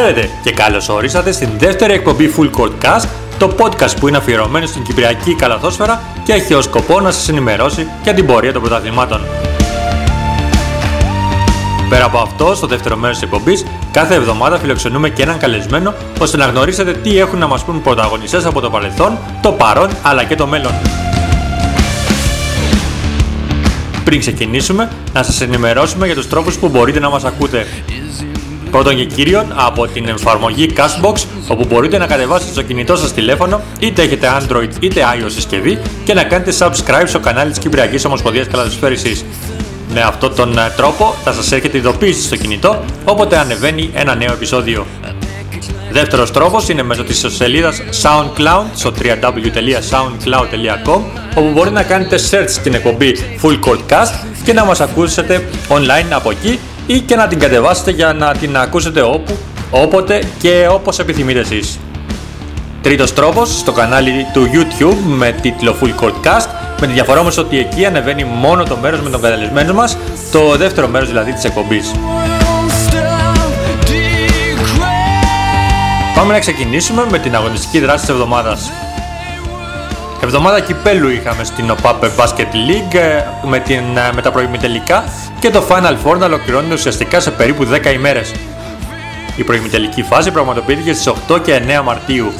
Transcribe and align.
Χαίρετε 0.00 0.30
και 0.42 0.52
καλώς 0.52 0.88
ορίσατε 0.88 1.32
στην 1.32 1.48
δεύτερη 1.58 1.92
εκπομπή 1.92 2.34
Full 2.36 2.50
Court 2.50 2.72
Cast, 2.82 3.08
το 3.38 3.54
podcast 3.58 3.96
που 4.00 4.08
είναι 4.08 4.16
αφιερωμένο 4.16 4.66
στην 4.66 4.82
Κυπριακή 4.82 5.34
Καλαθόσφαιρα 5.34 6.02
και 6.24 6.32
έχει 6.32 6.54
ως 6.54 6.64
σκοπό 6.64 7.00
να 7.00 7.10
σας 7.10 7.28
ενημερώσει 7.28 7.86
για 8.02 8.14
την 8.14 8.26
πορεία 8.26 8.52
των 8.52 8.62
πρωταθλημάτων. 8.62 9.20
Πέρα 11.88 12.04
από 12.04 12.18
αυτό, 12.18 12.54
στο 12.54 12.66
δεύτερο 12.66 12.96
μέρος 12.96 13.16
της 13.16 13.24
εκπομπής, 13.24 13.64
κάθε 13.92 14.14
εβδομάδα 14.14 14.58
φιλοξενούμε 14.58 15.08
και 15.08 15.22
έναν 15.22 15.38
καλεσμένο 15.38 15.94
ώστε 16.20 16.36
να 16.36 16.44
γνωρίσετε 16.44 16.92
τι 16.92 17.18
έχουν 17.18 17.38
να 17.38 17.46
μας 17.46 17.64
πούν 17.64 17.82
πρωταγωνιστές 17.82 18.44
από 18.44 18.60
το 18.60 18.70
παρελθόν, 18.70 19.18
το 19.42 19.52
παρόν 19.52 19.88
αλλά 20.02 20.24
και 20.24 20.34
το 20.34 20.46
μέλλον. 20.46 20.72
Πριν 24.04 24.20
ξεκινήσουμε, 24.20 24.90
να 25.12 25.22
σας 25.22 25.40
ενημερώσουμε 25.40 26.06
για 26.06 26.14
τους 26.14 26.28
τρόπους 26.28 26.58
που 26.58 26.68
μπορείτε 26.68 26.98
να 26.98 27.08
μας 27.08 27.24
ακούτε. 27.24 27.66
Πρώτον 28.70 28.96
και 28.96 29.04
κύριον, 29.04 29.52
από 29.54 29.86
την 29.86 30.08
εφαρμογή 30.08 30.72
Castbox, 30.76 31.24
όπου 31.48 31.64
μπορείτε 31.68 31.98
να 31.98 32.06
κατεβάσετε 32.06 32.52
στο 32.52 32.62
κινητό 32.62 32.96
σας 32.96 33.12
τηλέφωνο, 33.12 33.60
είτε 33.78 34.02
έχετε 34.02 34.28
Android 34.40 34.68
είτε 34.80 35.02
iOS 35.14 35.30
συσκευή, 35.30 35.78
και 36.04 36.14
να 36.14 36.24
κάνετε 36.24 36.52
subscribe 36.58 37.06
στο 37.06 37.20
κανάλι 37.20 37.50
της 37.50 37.58
Κυπριακής 37.58 38.04
Ομοσπονδίας 38.04 38.46
Καλαθοσφαίρισης. 38.46 39.24
Με 39.94 40.00
αυτόν 40.00 40.34
τον 40.34 40.58
ε, 40.58 40.72
τρόπο 40.76 41.14
θα 41.24 41.32
σας 41.32 41.52
έρχεται 41.52 41.76
ειδοποίηση 41.76 42.22
στο 42.22 42.36
κινητό, 42.36 42.84
όποτε 43.04 43.38
ανεβαίνει 43.38 43.90
ένα 43.94 44.14
νέο 44.14 44.32
επεισόδιο. 44.32 44.86
Δεύτερος 45.90 46.30
τρόπος 46.30 46.68
είναι 46.68 46.82
μέσω 46.82 47.04
της 47.04 47.26
σελίδας 47.28 47.82
SoundCloud 48.02 48.64
στο 48.74 48.92
www.soundcloud.com 49.02 51.00
όπου 51.34 51.50
μπορείτε 51.52 51.74
να 51.74 51.82
κάνετε 51.82 52.18
search 52.30 52.48
στην 52.48 52.74
εκπομπή 52.74 53.16
Full 53.42 53.58
Court 53.66 53.80
Cast 53.90 54.12
και 54.44 54.52
να 54.52 54.64
μας 54.64 54.80
ακούσετε 54.80 55.48
online 55.68 56.10
από 56.10 56.30
εκεί 56.30 56.58
ή 56.88 57.00
και 57.00 57.16
να 57.16 57.28
την 57.28 57.38
κατεβάσετε 57.38 57.90
για 57.90 58.12
να 58.12 58.32
την 58.32 58.56
ακούσετε 58.56 59.00
όπου, 59.00 59.36
όποτε 59.70 60.22
και 60.38 60.68
όπως 60.70 60.98
επιθυμείτε 60.98 61.38
εσείς. 61.38 61.78
Τρίτος 62.82 63.14
τρόπος, 63.14 63.58
στο 63.58 63.72
κανάλι 63.72 64.26
του 64.32 64.50
YouTube 64.52 64.96
με 65.04 65.32
τίτλο 65.32 65.76
Full 65.80 66.04
Court 66.04 66.26
Cast, 66.26 66.48
με 66.80 66.86
τη 66.86 66.92
διαφορά 66.92 67.20
όμως 67.20 67.38
ότι 67.38 67.58
εκεί 67.58 67.86
ανεβαίνει 67.86 68.24
μόνο 68.24 68.64
το 68.64 68.76
μέρος 68.76 69.00
με 69.00 69.10
τον 69.10 69.20
καταλεσμένο 69.20 69.74
μας, 69.74 69.96
το 70.32 70.56
δεύτερο 70.56 70.88
μέρος 70.88 71.08
δηλαδή 71.08 71.32
της 71.32 71.44
εκπομπής. 71.44 71.92
Πάμε 76.14 76.32
να 76.32 76.38
ξεκινήσουμε 76.38 77.06
με 77.10 77.18
την 77.18 77.34
αγωνιστική 77.34 77.80
δράση 77.80 78.00
της 78.00 78.08
εβδομάδας. 78.08 78.70
Εβδομάδα 80.22 80.60
κυπέλου 80.60 81.08
είχαμε 81.08 81.44
στην 81.44 81.70
OPAP 81.70 82.00
Basket 82.16 82.40
League 82.40 82.94
ε, 82.94 83.22
με, 83.48 83.58
την, 83.58 83.96
ε, 83.96 84.12
με 84.14 84.22
τα 84.22 84.30
προημιτελικά 84.30 85.04
και 85.40 85.50
το 85.50 85.64
Final 85.68 85.96
Four 86.04 86.18
να 86.18 86.26
ολοκληρώνεται 86.26 86.74
ουσιαστικά 86.74 87.20
σε 87.20 87.30
περίπου 87.30 87.66
10 87.84 87.92
ημέρες. 87.92 88.32
Η 89.36 89.42
προημιτελική 89.42 90.02
φάση 90.02 90.30
πραγματοποιήθηκε 90.30 90.92
στις 90.92 91.12
8 91.28 91.42
και 91.42 91.62
9 91.78 91.82
Μαρτίου. 91.84 92.32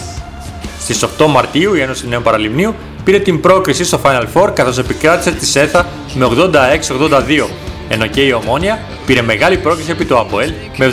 Στις 0.81 1.05
8 1.19 1.27
Μαρτίου 1.27 1.75
η 1.75 1.81
Ένωση 1.81 2.09
Νέου 2.09 2.23
Παραλιμνίου 2.23 2.75
πήρε 3.05 3.19
την 3.19 3.41
πρόκριση 3.41 3.85
στο 3.85 4.01
Final 4.05 4.25
Four 4.35 4.51
καθώς 4.55 4.79
επικράτησε 4.79 5.33
τη 5.33 5.47
ΣΕΘΑ 5.47 5.87
με 6.15 6.29
86-82, 6.31 7.49
ενώ 7.89 8.07
και 8.07 8.21
η 8.21 8.33
Ομόνια 8.33 8.79
πήρε 9.07 9.23
μεγάλη 9.23 9.57
πρόκριση 9.57 9.91
επί 9.91 10.05
του 10.05 10.19
ΑΠΟΕΛ 10.19 10.53
με 10.77 10.93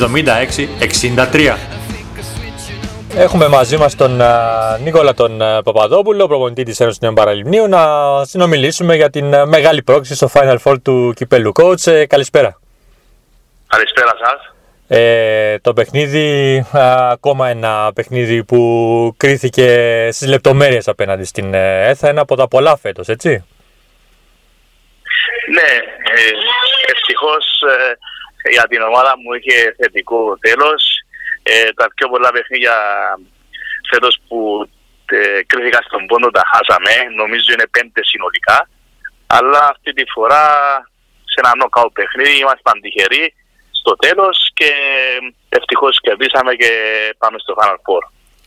76-63. 1.31 1.75
Έχουμε 3.18 3.48
μαζί 3.48 3.78
μας 3.78 3.96
τον 3.96 4.22
α, 4.22 4.78
Νίκολα 4.84 5.14
τον 5.14 5.42
α, 5.42 5.62
Παπαδόπουλο, 5.64 6.28
προπονητή 6.28 6.64
της 6.64 6.80
Ένωσης 6.80 7.00
Νέων 7.02 7.14
Παραλιμνίου, 7.14 7.68
να 7.68 7.81
συνομιλήσουμε 8.26 8.96
για 8.96 9.09
την 9.09 9.36
α, 9.36 9.46
μεγάλη 9.46 9.84
πρόκληση 9.84 10.16
στο 10.16 10.30
Final 10.34 10.58
Four 10.64 10.76
του 10.84 11.14
Κυπέλου. 11.16 11.52
Coach, 11.59 11.88
ε, 11.88 12.06
καλησπέρα. 12.06 12.59
Καλησπέρα 13.68 14.12
σας. 14.24 14.53
Ε, 14.88 15.59
το 15.59 15.74
παιχνίδι, 15.74 16.58
α, 16.72 17.09
ακόμα 17.12 17.48
ένα 17.48 17.92
παιχνίδι 17.96 18.44
που 18.44 19.14
κρίθηκε 19.18 20.09
στις 20.12 20.28
λεπτομέρειες 20.28 20.88
απέναντι 20.88 21.24
στην 21.24 21.53
ε, 21.53 21.90
ΕΘΑ, 21.90 22.08
ένα 22.08 22.22
από 22.22 22.36
τα 22.36 22.47
πολλά 22.47 22.78
φέτος, 22.78 23.08
έτσι; 23.08 23.30
Ναι, 25.53 25.72
ε, 26.14 26.32
ευτυχώς 26.96 27.62
ε, 28.42 28.50
για 28.50 28.64
την 28.70 28.82
ομάδα 28.82 29.14
μου 29.18 29.34
είχε 29.34 29.76
θετικό 29.78 30.38
τέλος. 30.40 31.04
Ε, 31.47 31.72
τα 31.79 31.85
πιο 31.95 32.06
πολλά 32.11 32.29
παιχνίδια 32.35 32.75
φέτος 33.91 34.13
που 34.28 34.38
ε, 35.17 35.44
κρίθηκα 35.50 35.79
στον 35.88 36.06
πόντο 36.09 36.29
τα 36.38 36.44
χάσαμε, 36.51 36.94
νομίζω 37.22 37.50
είναι 37.53 37.67
πέντε 37.75 38.01
συνολικά. 38.11 38.57
Αλλά 39.38 39.61
αυτή 39.73 39.91
τη 39.94 40.03
φορά 40.13 40.44
σε 41.31 41.38
ένα 41.44 41.51
νοκάου 41.61 41.91
παιχνίδι 41.97 42.39
ήμασταν 42.44 42.81
τυχεροί 42.81 43.25
στο 43.79 43.95
τέλος 43.95 44.35
και 44.53 44.69
ευτυχώς 45.50 46.00
κερδίσαμε 46.01 46.53
και 46.61 46.72
πάμε 47.17 47.38
στο 47.39 47.53
Final 47.59 47.79
Four. 47.85 48.03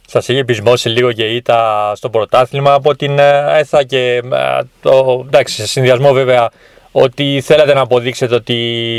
Σας 0.06 0.28
είχε 0.28 0.44
πεισμώσει 0.44 0.88
λίγο 0.88 1.12
και 1.12 1.26
ήττα 1.26 1.92
στο 1.94 2.10
πρωτάθλημα 2.10 2.72
από 2.72 2.96
την 2.96 3.18
ε, 3.18 3.58
ΕΘΑ 3.58 3.84
και 3.84 4.22
ε, 4.32 4.60
το, 4.82 5.24
εντάξει, 5.26 5.54
σε 5.54 5.66
συνδυασμό 5.66 6.12
βέβαια 6.12 6.50
ότι 6.92 7.40
θέλατε 7.44 7.74
να 7.74 7.80
αποδείξετε 7.80 8.34
ότι 8.34 8.58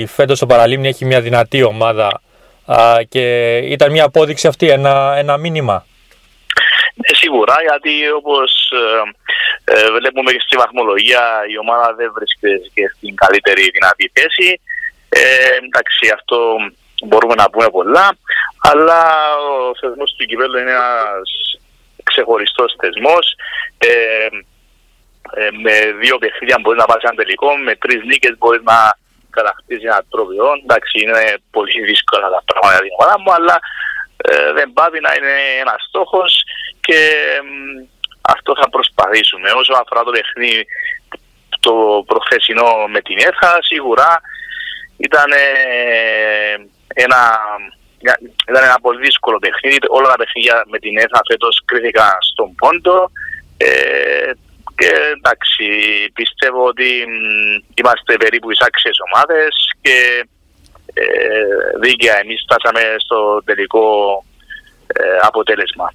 φέτος 0.10 0.40
το 0.40 0.46
Παραλίμνη 0.46 0.88
έχει 0.88 1.06
μια 1.06 1.22
δυνατή 1.22 1.64
ομάδα 1.64 2.22
α, 2.72 3.00
και 3.10 3.58
ήταν 3.58 3.92
μια 3.92 4.04
απόδειξη 4.04 4.48
αυτή, 4.48 4.70
ένα, 4.70 5.16
ένα 5.18 5.38
μήνυμα. 5.38 5.86
Ναι, 6.94 7.16
σίγουρα, 7.16 7.56
γιατί 7.68 8.12
όπως 8.12 8.72
ε, 8.82 9.02
ε, 9.74 9.92
βλέπουμε 10.00 10.32
και 10.32 10.44
στη 10.46 10.56
βαθμολογία 10.58 11.24
η 11.54 11.58
ομάδα 11.58 11.94
δεν 11.98 12.12
βρίσκεται 12.16 12.58
και 12.74 12.84
στην 12.96 13.16
καλύτερη 13.16 13.70
δυνατή 13.76 14.12
θέση. 14.14 14.62
Ε, 15.10 15.22
εντάξει, 15.66 16.04
αυτό 16.14 16.38
μπορούμε 17.08 17.36
να 17.36 17.50
πούμε 17.50 17.70
πολλά, 17.70 18.18
αλλά 18.70 19.02
ο 19.50 19.76
θεσμός 19.80 20.16
του 20.18 20.26
κυπέλλου 20.26 20.58
είναι 20.58 20.72
ένας 20.72 21.30
ξεχωριστός 22.04 22.76
θεσμός. 22.82 23.26
Ε, 23.78 24.28
ε, 25.42 25.50
με 25.64 25.74
δύο 26.02 26.18
παιχνίδια 26.18 26.58
μπορεί 26.62 26.78
να 26.78 26.86
πάρει 26.86 27.02
ένα 27.04 27.16
τελικό, 27.16 27.58
με 27.58 27.76
τρεις 27.76 28.02
νίκες 28.04 28.38
μπορεί 28.38 28.60
να 28.64 28.98
κατακτήσει 29.30 29.86
ένα 29.86 30.04
τρόπιο. 30.10 30.46
Εντάξει, 30.64 30.94
είναι 31.04 31.24
πολύ 31.52 31.82
δύσκολα 31.90 32.28
τα 32.36 32.42
πράγματα 32.46 32.74
για 32.76 32.86
την 32.86 32.96
ομάδα 32.98 33.20
μου, 33.20 33.32
αλλά 33.38 33.56
ε, 34.18 34.52
δεν 34.58 34.74
πάβει 34.74 35.00
να 35.00 35.12
είναι 35.18 35.36
ένας 35.64 35.82
στόχος 35.88 36.44
και 36.86 37.00
ε, 37.34 37.40
αυτό 38.22 38.52
θα 38.62 38.70
προσπαθήσουμε. 38.70 39.50
Όσο 39.52 39.74
αφορά 39.82 40.02
το 40.04 40.12
παιχνίδι 40.12 40.66
το 41.60 42.04
προχθεσινό 42.08 42.70
με 42.94 43.02
την 43.02 43.18
ΕΘΑ, 43.18 43.58
σίγουρα 43.62 44.22
ήταν 44.98 45.32
ένα, 47.06 47.22
ήταν 48.50 48.64
ένα 48.64 48.80
πολύ 48.82 49.00
δύσκολο 49.00 49.40
παιχνίδι. 49.40 49.78
Όλα 49.88 50.08
τα 50.10 50.16
παιχνίδια 50.16 50.64
με 50.68 50.80
την 50.80 50.98
ΕΘΑ 50.98 51.20
φέτος 51.30 51.62
κρίθηκαν 51.66 52.12
στον 52.32 52.56
πόντο. 52.56 53.12
Ε, 53.58 54.32
και 54.80 54.92
εντάξει, 55.18 55.66
πιστεύω 56.14 56.62
ότι 56.66 56.90
είμαστε 57.80 58.18
περίπου 58.18 58.52
εις 58.52 58.62
άξιες 58.68 58.98
ομάδες 59.08 59.52
και 59.82 59.98
ε, 60.94 61.04
δίκαια 61.82 62.20
εμείς 62.24 62.46
φτάσαμε 62.46 62.84
στο 62.98 63.42
τελικό 63.46 63.86
ε, 64.88 65.04
αποτέλεσμα. 65.22 65.94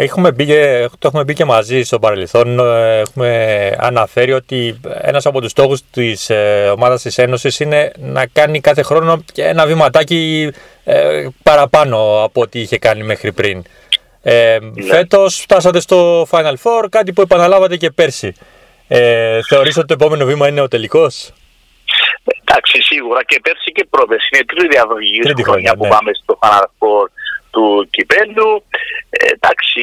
Έχουμε 0.00 0.32
μπει 0.32 0.46
και, 0.46 0.88
το 0.98 1.06
έχουμε 1.08 1.24
μπει 1.24 1.34
και 1.34 1.44
μαζί 1.44 1.82
στο 1.82 1.98
παρελθόν. 1.98 2.58
Έχουμε 2.98 3.30
αναφέρει 3.78 4.32
ότι 4.32 4.80
ένας 5.00 5.26
από 5.26 5.40
τους 5.40 5.50
στόχους 5.50 5.80
της 5.90 6.30
ε, 6.30 6.72
ομάδας 6.76 7.02
της 7.02 7.18
Ένωσης 7.18 7.60
είναι 7.60 7.92
να 7.98 8.26
κάνει 8.26 8.60
κάθε 8.60 8.82
χρόνο 8.82 9.24
και 9.32 9.44
ένα 9.44 9.66
βηματάκι 9.66 10.50
ε, 10.84 11.26
παραπάνω 11.42 12.22
από 12.22 12.40
ό,τι 12.40 12.60
είχε 12.60 12.78
κάνει 12.78 13.02
μέχρι 13.02 13.32
πριν. 13.32 13.64
Ε, 14.30 14.58
Ναι. 14.60 14.82
Φέτος 14.82 15.40
φτάσατε 15.40 15.80
στο 15.80 16.26
Final 16.30 16.56
Four, 16.62 16.84
κάτι 16.90 17.12
που 17.12 17.20
επαναλάβατε 17.20 17.76
και 17.76 17.90
πέρσι. 17.90 18.34
Ε, 18.88 19.40
θεωρείς 19.42 19.76
ότι 19.76 19.86
το 19.86 19.94
επόμενο 19.94 20.24
βήμα 20.24 20.48
είναι 20.48 20.60
ο 20.60 20.68
τελικός; 20.68 21.32
Εντάξει, 22.44 22.80
σίγουρα 22.80 23.24
και 23.24 23.40
πέρσι 23.42 23.72
και 23.72 23.86
πρόπερσι. 23.90 24.28
Είναι 24.32 24.44
τρίτη 24.44 24.68
διαδοχή 24.68 25.18
Τρίτη 25.18 25.42
χρονιάς 25.42 25.44
χρονιά, 25.44 25.72
που 25.76 25.84
ναι. 25.84 25.88
πάμε 25.88 26.10
στο 26.22 26.38
Final 26.42 26.68
Four 26.78 27.06
του 27.50 27.88
κυπέλου. 27.90 28.64
Ε, 29.10 29.26
εντάξει, 29.36 29.80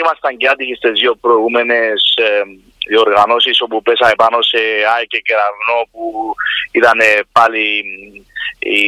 ήμασταν 0.00 0.36
και 0.36 0.48
άτυχοι 0.48 0.74
στις 0.74 0.92
δύο 1.00 1.14
προηγούμενες 1.24 2.00
ε, 2.16 2.42
διοργανώσεις 2.88 3.60
όπου 3.60 3.82
πέσαμε 3.82 4.14
πάνω 4.16 4.38
σε 4.42 4.60
ΑΕΚ 4.94 5.08
και 5.12 5.22
Κεραυνό 5.26 5.78
που 5.92 6.02
ήταν 6.80 6.98
ε, 7.00 7.12
πάλι 7.32 7.64
οι 8.58 8.80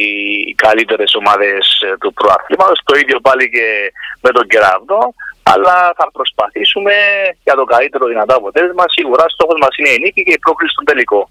καλύτερες 0.55 1.15
ομάδες 1.15 1.81
ε, 1.81 1.97
του 1.97 2.13
προαθλήματος. 2.13 2.79
Το 2.83 2.97
ίδιο 2.97 3.19
πάλι 3.19 3.49
και 3.49 3.93
με 4.21 4.29
τον 4.29 4.47
Κεραυνό. 4.47 5.13
Αλλά 5.43 5.93
θα 5.97 6.11
προσπαθήσουμε 6.11 6.93
για 7.43 7.55
το 7.55 7.63
καλύτερο 7.63 8.05
δυνατό 8.07 8.35
αποτέλεσμα. 8.35 8.83
Σίγουρα 8.87 9.25
στόχος 9.29 9.57
μας 9.61 9.77
είναι 9.77 9.89
η 9.89 9.99
νίκη 9.99 10.23
και 10.23 10.31
η 10.31 10.39
πρόκληση 10.39 10.73
στον 10.73 10.85
τελικό. 10.85 11.29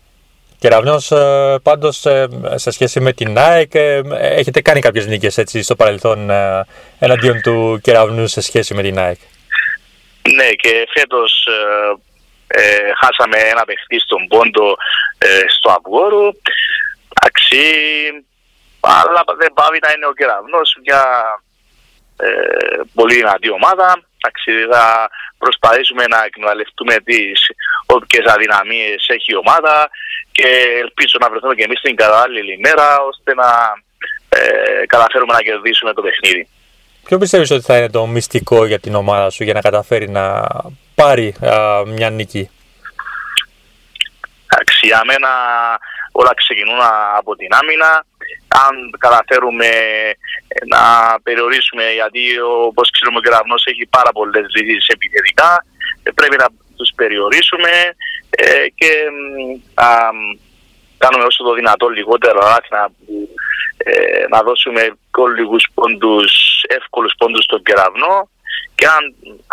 Κεραυνός, 0.58 1.10
ε, 1.10 1.58
πάντως 1.62 2.06
ε, 2.06 2.28
σε 2.54 2.70
σχέση 2.70 3.00
με 3.00 3.12
την 3.12 3.38
ΑΕΚ, 3.38 3.70
έχετε 4.20 4.60
κάνει 4.60 4.80
κάποιες 4.80 5.06
νίκες 5.06 5.38
έτσι, 5.38 5.62
στο 5.62 5.76
παρελθόν 5.76 6.30
εναντίον 6.98 7.40
του 7.40 7.78
Κεραυνού 7.82 8.26
σε 8.26 8.40
σχέση 8.40 8.74
με 8.74 8.82
την 8.82 8.98
ΑΕΚ; 8.98 9.18
Ναι, 10.36 10.48
και 10.50 10.88
φέτος 10.94 11.46
ε, 12.52 12.62
χάσαμε 13.00 13.38
ένα 13.52 13.64
παιχνίδι 13.64 14.02
στον 14.06 14.26
Πόντο 14.26 14.66
ε, 15.18 15.44
στο 15.56 15.68
Αυγόρου. 15.76 16.26
Αξί, 17.50 18.24
αλλά 18.80 19.24
δεν 19.38 19.52
πάβει 19.52 19.78
να 19.82 19.90
είναι 19.92 20.06
ο 20.06 20.12
κεραυνός 20.12 20.76
μια 20.84 21.02
ε, 22.16 22.80
πολύ 22.94 23.14
δυνατή 23.14 23.50
ομάδα. 23.50 23.88
Εντάξει, 24.18 24.50
θα 24.72 25.10
προσπαθήσουμε 25.38 26.04
να 26.06 26.24
εκμεταλλευτούμε 26.24 26.94
τις 27.04 27.40
όποιες 27.86 28.24
αδυναμίες 28.34 29.08
έχει 29.08 29.32
η 29.32 29.36
ομάδα 29.36 29.90
και 30.32 30.48
ελπίζω 30.82 31.16
να 31.20 31.30
βρεθούμε 31.30 31.54
και 31.54 31.62
εμείς 31.62 31.78
στην 31.78 31.96
κατάλληλη 31.96 32.52
ημέρα 32.52 33.00
ώστε 33.10 33.34
να 33.34 33.50
ε, 34.28 34.86
καταφέρουμε 34.86 35.32
να 35.32 35.42
κερδίσουμε 35.42 35.92
το 35.92 36.02
παιχνίδι. 36.02 36.48
Ποιο 37.04 37.18
πιστεύεις 37.18 37.50
ότι 37.50 37.64
θα 37.64 37.76
είναι 37.76 37.90
το 37.90 38.06
μυστικό 38.06 38.66
για 38.66 38.78
την 38.78 38.94
ομάδα 38.94 39.30
σου 39.30 39.44
για 39.44 39.54
να 39.54 39.60
καταφέρει 39.60 40.08
να 40.08 40.46
πάρει 40.94 41.34
α, 41.44 41.82
μια 41.86 42.10
νίκη; 42.10 42.50
Εντάξει, 44.46 44.86
για 44.86 45.02
μένα 45.06 45.28
όλα 46.12 46.32
ξεκινούν 46.34 46.80
από 47.16 47.36
την 47.36 47.48
άμυνα. 47.60 48.04
Αν 48.64 48.74
καταφέρουμε 48.98 49.70
να 50.66 50.82
περιορίσουμε, 51.22 51.84
γιατί 52.00 52.22
όπως 52.68 52.90
ξέρουμε 52.90 53.18
ο 53.18 53.20
Κεραυνός 53.20 53.64
έχει 53.66 53.86
πάρα 53.86 54.12
πολλές 54.12 54.46
λύσεις 54.54 54.88
επιθετικά, 54.88 55.64
πρέπει 56.14 56.36
να 56.36 56.46
τους 56.76 56.90
περιορίσουμε 56.96 57.72
ε, 58.30 58.66
και 58.74 58.90
α, 59.74 59.86
κάνουμε 60.98 61.24
όσο 61.24 61.44
το 61.44 61.54
δυνατό 61.54 61.88
λιγότερο 61.88 62.40
να, 62.70 62.82
ε, 63.76 64.24
να 64.28 64.42
δώσουμε 64.42 64.82
λίγους 65.36 65.64
πόντους, 65.74 66.32
εύκολους 66.68 67.14
πόντους 67.18 67.44
στον 67.44 67.62
Κεραυνό 67.62 68.30
και 68.74 68.86
αν, 68.86 69.04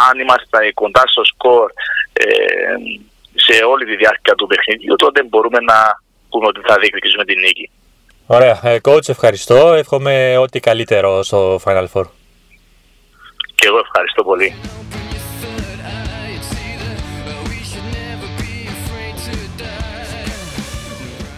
αν 0.10 0.20
είμαστε 0.20 0.72
κοντά 0.74 1.04
στο 1.06 1.24
σκορ 1.24 1.72
ε, 2.14 2.26
σε 3.36 3.64
όλη 3.64 3.86
τη 3.86 3.96
διάρκεια 3.96 4.36
του 4.36 4.48
παιχνιδιού, 4.48 4.96
τότε 4.96 5.24
μπορούμε 5.24 5.60
να 5.60 5.80
πούμε 6.30 6.48
ότι 6.48 6.60
θα 6.68 6.76
διεκδικήσουμε 6.80 7.24
την 7.26 7.40
νίκη. 7.40 7.70
Ωραία. 8.26 8.60
Ε, 8.64 8.78
coach, 8.82 9.10
ευχαριστώ. 9.10 9.74
Εύχομαι 9.74 10.38
ό,τι 10.38 10.60
καλύτερο 10.60 11.24
στο 11.24 11.60
Final 11.64 11.86
Four. 11.94 12.04
Και 13.56 13.68
εγώ 13.68 13.80
ευχαριστώ 13.80 14.24
πολύ. 14.24 14.54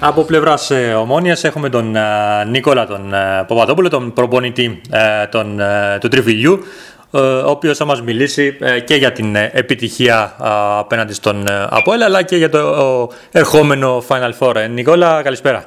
Από 0.01 0.23
πλευράς 0.23 0.71
ε, 0.71 0.93
Ομόνιας 0.93 1.43
έχουμε 1.43 1.69
τον 1.69 1.95
ε, 1.95 2.01
Νίκολα 2.47 2.87
τον 2.87 3.13
ε, 3.13 3.45
Παπαδόπουλο, 3.47 3.89
τον 3.89 4.13
προπονητή 4.13 4.81
τον, 5.29 5.59
του 5.99 6.07
Τριφυλιού, 6.07 6.59
ο 7.11 7.49
οποίος 7.49 7.77
θα 7.77 7.85
μας 7.85 8.01
μιλήσει 8.01 8.57
και 8.85 8.95
για 8.95 9.11
την 9.11 9.35
επιτυχία 9.35 10.35
απέναντι 10.79 11.13
στον 11.13 11.45
Αποέλ 11.69 12.01
αλλά 12.01 12.23
και 12.23 12.35
για 12.35 12.49
το 12.49 13.11
ερχόμενο 13.31 14.03
Final 14.07 14.31
Four. 14.39 14.69
Νικόλα, 14.69 15.21
καλησπέρα. 15.21 15.65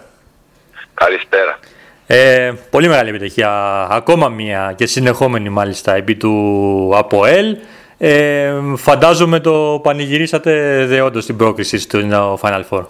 Καλησπέρα. 0.94 1.58
Ε, 2.06 2.52
πολύ 2.70 2.88
μεγάλη 2.88 3.08
επιτυχία, 3.08 3.50
ακόμα 3.90 4.28
μία 4.28 4.72
και 4.76 4.86
συνεχόμενη 4.86 5.48
μάλιστα 5.48 5.94
επί 5.94 6.14
του 6.14 6.92
ΑΠΟΕΛ. 6.94 7.56
Ε, 7.98 8.52
φαντάζομαι 8.76 9.40
το 9.40 9.80
πανηγυρίσατε 9.82 10.84
δεόντως 10.86 11.26
την 11.26 11.36
πρόκριση 11.36 11.78
στο 11.78 11.98
Final 12.42 12.62
Four. 12.70 12.84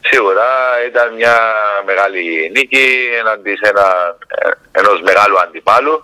Σίγουρα 0.00 0.48
ήταν 0.88 1.14
μια 1.14 1.36
μεγάλη 1.86 2.50
νίκη 2.54 2.86
εναντί 3.20 3.56
σε 3.56 3.68
ένα, 3.68 4.16
ενός 4.72 5.00
μεγάλου 5.02 5.40
αντιπάλου 5.40 6.02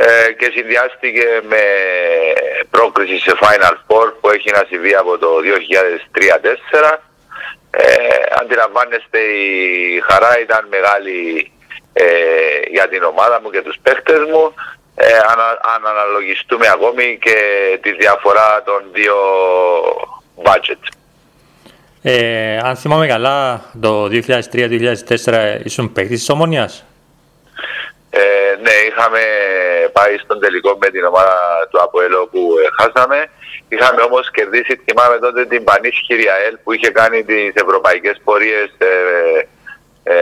ε, 0.00 0.32
και 0.32 0.50
συνδυάστηκε 0.54 1.26
με 1.52 1.62
πρόκριση 2.70 3.18
σε 3.18 3.32
Final 3.42 3.76
Four 3.86 4.08
που 4.20 4.28
έχει 4.30 4.50
να 4.50 4.62
συμβεί 4.68 4.94
από 4.94 5.18
το 5.18 5.28
2003-2004. 6.92 6.98
Ε, 7.70 7.84
αντιλαμβάνεστε 8.40 9.18
η 9.18 10.00
χαρά 10.08 10.40
ήταν 10.40 10.66
μεγάλη 10.70 11.52
ε, 11.92 12.04
για 12.70 12.88
την 12.88 13.02
ομάδα 13.02 13.40
μου 13.42 13.50
και 13.50 13.62
τους 13.62 13.76
παίχτες 13.82 14.18
μου 14.30 14.54
ε, 14.94 15.16
αν, 15.16 15.82
αναλογιστούμε 15.86 16.68
ακόμη 16.68 17.18
και 17.20 17.36
τη 17.82 17.92
διαφορά 17.92 18.62
των 18.64 18.80
δύο 18.92 19.16
budgets. 20.44 20.88
Ε, 22.02 22.58
αν 22.58 22.76
θυμάμαι 22.76 23.06
καλά, 23.06 23.64
το 23.80 24.04
2003-2004 24.04 25.60
ήσουν 25.64 25.92
παίκτης 25.92 26.18
της 26.18 26.28
Ομόνιας; 26.28 26.84
Ε, 28.10 28.20
ναι, 28.62 28.74
είχαμε 28.88 29.20
πάει 29.92 30.16
στον 30.18 30.40
τελικό 30.40 30.78
με 30.80 30.88
την 30.90 31.04
ομάδα 31.04 31.36
του 31.70 31.82
Αποέλο 31.82 32.28
που 32.32 32.54
ε, 32.64 32.66
χάσαμε. 32.78 33.30
Είχαμε 33.68 34.02
όμως 34.02 34.30
κερδίσει, 34.30 34.80
θυμάμαι 34.84 35.18
τότε, 35.18 35.46
την 35.46 35.64
Πανίσχυρη 35.64 36.04
Χιριαέλ 36.06 36.56
που 36.62 36.72
είχε 36.72 36.90
κάνει 36.90 37.24
τις 37.24 37.52
ευρωπαϊκές 37.54 38.20
πορείες 38.24 38.70
ε, 38.78 39.48
ε, 40.02 40.16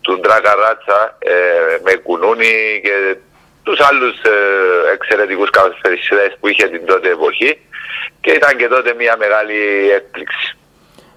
του 0.00 0.20
Ντράκα 0.20 0.54
Ράτσα 0.54 1.16
ε, 1.18 1.34
με 1.82 1.92
κουνούνι 1.94 2.80
και 2.82 3.16
τους 3.62 3.80
άλλους 3.80 4.22
ε, 4.22 4.92
εξαιρετικούς 4.92 5.50
καθοριστές 5.50 6.36
που 6.40 6.48
είχε 6.48 6.68
την 6.68 6.86
τότε 6.86 7.08
εποχή 7.08 7.58
και 8.20 8.30
ήταν 8.30 8.56
και 8.56 8.68
τότε 8.68 8.94
μια 8.94 9.16
μεγάλη 9.16 9.90
έκπληξη. 9.90 10.58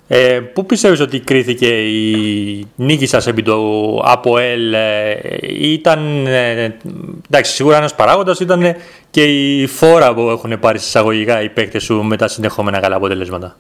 Ε, 0.08 0.40
πού 0.54 0.66
πιστεύεις 0.66 1.00
ότι 1.00 1.20
κρίθηκε 1.20 1.82
η 1.82 2.68
νίκη 2.76 3.06
σας 3.06 3.28
επί 3.28 3.42
το 3.44 3.58
ΑΠΟΕΛ 4.06 4.74
ε, 4.74 5.20
ήταν, 5.50 6.26
ε, 6.28 6.78
εντάξει 7.30 7.54
σίγουρα 7.54 7.78
ένας 7.78 7.96
παράγοντας 7.96 8.40
ήταν 8.40 8.76
και 9.12 9.24
η 9.24 9.68
φόρα 9.68 10.14
που 10.14 10.22
έχουν 10.22 10.60
πάρει 10.60 10.78
εισαγωγικά 10.78 11.42
οι 11.42 11.50
παίκτες 11.50 11.84
σου 11.84 12.04
με 12.04 12.18
τα 12.18 12.28
συνεχόμενα 12.28 12.80
καλά 12.80 12.96
αποτελέσματα; 12.96 13.56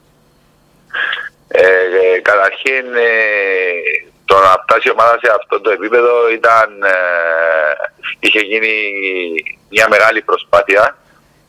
Ε, 1.47 1.61
ε 1.61 2.19
καταρχήν 2.21 2.85
ε, 2.95 3.09
το 4.25 4.35
να 4.35 4.63
φτάσει 4.63 4.87
η 4.87 4.91
ομάδα 4.91 5.19
σε 5.21 5.31
αυτό 5.39 5.61
το 5.61 5.69
επίπεδο 5.69 6.29
ήταν, 6.33 6.69
είχε 8.19 8.39
γίνει 8.39 8.73
μια 9.69 9.87
μεγάλη 9.89 10.21
προσπάθεια 10.21 10.97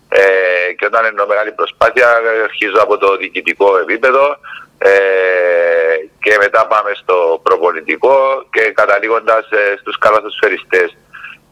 ε, 0.08 0.72
και 0.72 0.86
όταν 0.86 1.04
εννοώ 1.04 1.26
μεγάλη 1.26 1.52
προσπάθεια 1.52 2.08
αρχίζω 2.44 2.78
από 2.82 2.98
το 2.98 3.16
διοικητικό 3.16 3.78
επίπεδο 3.78 4.38
ε, 4.78 5.94
και 6.20 6.36
μετά 6.40 6.66
πάμε 6.66 6.90
στο 6.94 7.40
προπολιτικό 7.42 8.44
και 8.50 8.60
καταλήγοντας 8.60 9.50
ε, 9.50 9.76
στους 9.80 9.98
καλαθοσφαιριστές. 9.98 10.96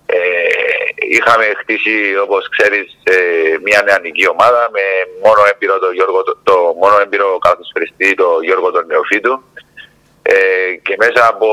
Ε, 0.07 0.19
είχαμε 0.97 1.45
χτίσει 1.61 1.97
όπως 2.25 2.49
ξέρεις 2.49 2.88
ε, 3.02 3.17
μια 3.62 3.83
νεανική 3.87 4.29
ομάδα 4.29 4.69
με 4.73 4.85
μόνο 5.25 5.41
έμπειρο 5.52 5.79
το, 5.79 5.91
Γιώργο, 5.91 6.23
το, 6.23 6.38
το 6.43 6.75
μόνο 6.81 6.99
έμπειρο 7.05 7.38
καλαθοσφαιριστή 7.38 8.14
το 8.14 8.38
Γιώργο 8.43 8.71
τον 8.71 8.87
Νεοφίτου 8.87 9.43
ε, 10.23 10.35
και 10.83 10.95
μέσα 10.99 11.29
από 11.29 11.49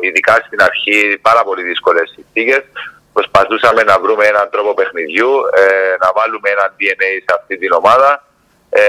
ειδικά 0.00 0.34
στην 0.46 0.62
αρχή 0.62 1.18
πάρα 1.22 1.42
πολύ 1.44 1.62
δύσκολες 1.62 2.10
συνθήκες 2.14 2.62
προσπαθούσαμε 3.12 3.82
να 3.82 4.00
βρούμε 4.00 4.24
έναν 4.26 4.48
τρόπο 4.50 4.74
παιχνιδιού, 4.74 5.30
ε, 5.62 5.96
να 6.02 6.08
βάλουμε 6.16 6.48
ένα 6.50 6.66
DNA 6.76 7.10
σε 7.24 7.32
αυτή 7.38 7.58
την 7.58 7.72
ομάδα 7.72 8.27
ε, 8.70 8.82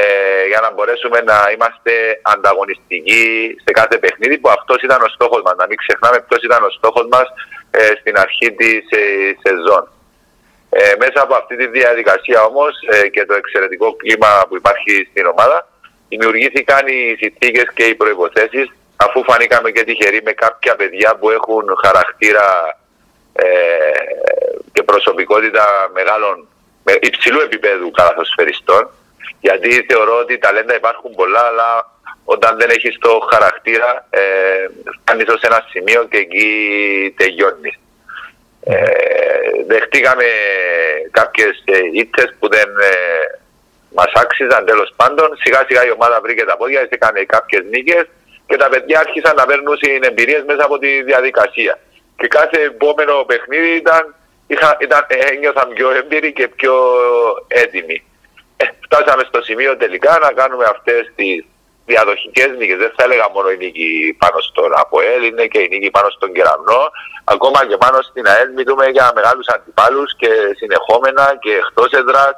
για 0.48 0.60
να 0.62 0.72
μπορέσουμε 0.74 1.20
να 1.22 1.38
είμαστε 1.54 1.94
ανταγωνιστικοί 2.22 3.56
σε 3.64 3.72
κάθε 3.80 3.98
παιχνίδι 3.98 4.38
που 4.38 4.50
αυτός 4.50 4.82
ήταν 4.82 5.02
ο 5.02 5.10
στόχος 5.16 5.42
μας. 5.46 5.56
Να 5.58 5.66
μην 5.68 5.78
ξεχνάμε 5.78 6.18
ποιος 6.28 6.42
ήταν 6.44 6.64
ο 6.64 6.70
στόχος 6.70 7.08
μας 7.12 7.28
ε, 7.72 7.92
στην 8.00 8.16
αρχή 8.18 8.52
της 8.52 8.84
ε, 8.90 9.02
σεζόν. 9.44 9.84
Ε, 10.70 10.94
μέσα 11.00 11.22
από 11.22 11.36
αυτή 11.36 11.56
τη 11.58 11.68
διαδικασία 11.68 12.44
όμως 12.44 12.74
ε, 12.90 13.08
και 13.08 13.26
το 13.26 13.34
εξαιρετικό 13.34 13.96
κλίμα 13.96 14.46
που 14.48 14.56
υπάρχει 14.56 15.08
στην 15.10 15.26
ομάδα 15.26 15.68
δημιουργήθηκαν 16.10 16.88
οι 16.88 17.16
συνθήκες 17.20 17.68
και 17.74 17.84
οι 17.84 17.96
προϋποθέσεις 17.96 18.68
αφού 18.96 19.24
φανήκαμε 19.24 19.72
και 19.72 19.84
τυχεροί 19.84 20.22
με 20.24 20.32
κάποια 20.32 20.76
παιδιά 20.76 21.16
που 21.16 21.30
έχουν 21.30 21.66
χαρακτήρα 21.84 22.78
ε, 23.34 23.46
και 24.74 24.84
προσωπικότητα 24.84 25.66
μεγάλων, 25.94 26.48
με 26.84 26.94
υψηλού 27.02 27.40
επίπεδου 27.40 27.92
καλαθοσφαιριστών 27.92 28.90
γιατί 29.40 29.86
θεωρώ 29.90 30.18
ότι 30.18 30.38
ταλέντα 30.38 30.76
υπάρχουν 30.76 31.12
πολλά 31.16 31.40
αλλά 31.40 31.98
όταν 32.24 32.58
δεν 32.58 32.70
έχεις 32.70 32.98
το 33.00 33.28
χαρακτήρα 33.32 34.08
ε, 34.10 34.22
φτάνεις 35.02 35.28
ως 35.28 35.42
ένα 35.42 35.66
σημείο 35.70 36.04
και 36.04 36.18
εκεί 36.18 36.48
τελειώνεις. 37.18 37.76
Ε, 38.64 38.76
δεχτήκαμε 39.68 40.24
κάποιες 41.12 41.64
ε, 41.66 41.80
ήττες 41.94 42.36
που 42.40 42.50
δεν 42.50 42.70
ε, 42.92 42.94
μας 43.96 44.12
άξιζαν 44.14 44.66
τέλος 44.66 44.94
πάντων. 44.96 45.38
Σιγά 45.44 45.66
σιγά 45.68 45.86
η 45.86 45.92
ομάδα 45.92 46.22
βρήκε 46.22 46.44
τα 46.44 46.58
πόδια, 46.58 46.88
έκανε 46.90 47.24
κάποιες 47.24 47.64
νίκες 47.70 48.06
και 48.48 48.58
τα 48.58 48.70
παιδιά 48.70 49.00
άρχισαν 49.00 49.36
να 49.36 49.46
παίρνουν 49.46 49.78
εμπειρίες 50.02 50.44
μέσα 50.46 50.64
από 50.66 50.78
τη 50.78 51.04
διαδικασία. 51.04 51.80
Και 52.18 52.28
κάθε 52.28 52.62
επόμενο 52.62 53.24
παιχνίδι 53.24 53.76
ήταν, 53.76 54.16
είχα, 54.48 54.78
ήταν, 54.80 55.06
ένιωθαν 55.10 55.74
πιο 55.74 55.92
έμπειροι 55.92 56.34
και 56.34 56.48
πιο 56.48 56.74
έτοιμοι. 57.48 58.04
Ε, 58.62 58.66
φτάσαμε 58.86 59.24
στο 59.30 59.40
σημείο 59.48 59.78
τελικά 59.78 60.14
να 60.26 60.30
κάνουμε 60.40 60.66
αυτές 60.76 61.02
τις 61.16 61.46
διαδοχικές 61.92 62.50
νίκες. 62.58 62.78
Δεν 62.84 62.92
θα 62.98 63.04
έλεγα 63.08 63.28
μόνο 63.36 63.50
η 63.56 63.58
νίκη 63.64 63.88
πάνω 64.24 64.40
στον 64.50 64.72
Αποέλ, 64.84 65.22
είναι 65.30 65.46
και 65.54 65.62
η 65.66 65.68
νίκη 65.72 65.90
πάνω 65.98 66.10
στον 66.16 66.34
Κεραμνό. 66.36 66.82
Ακόμα 67.34 67.60
και 67.68 67.78
πάνω 67.84 67.98
στην 68.10 68.26
ΑΕΛ 68.32 68.50
μιλούμε 68.60 68.86
για 68.96 69.06
μεγάλους 69.18 69.48
αντιπάλους 69.56 70.10
και 70.22 70.32
συνεχόμενα 70.60 71.26
και 71.44 71.52
εκτός 71.62 71.92
έδρας. 72.02 72.36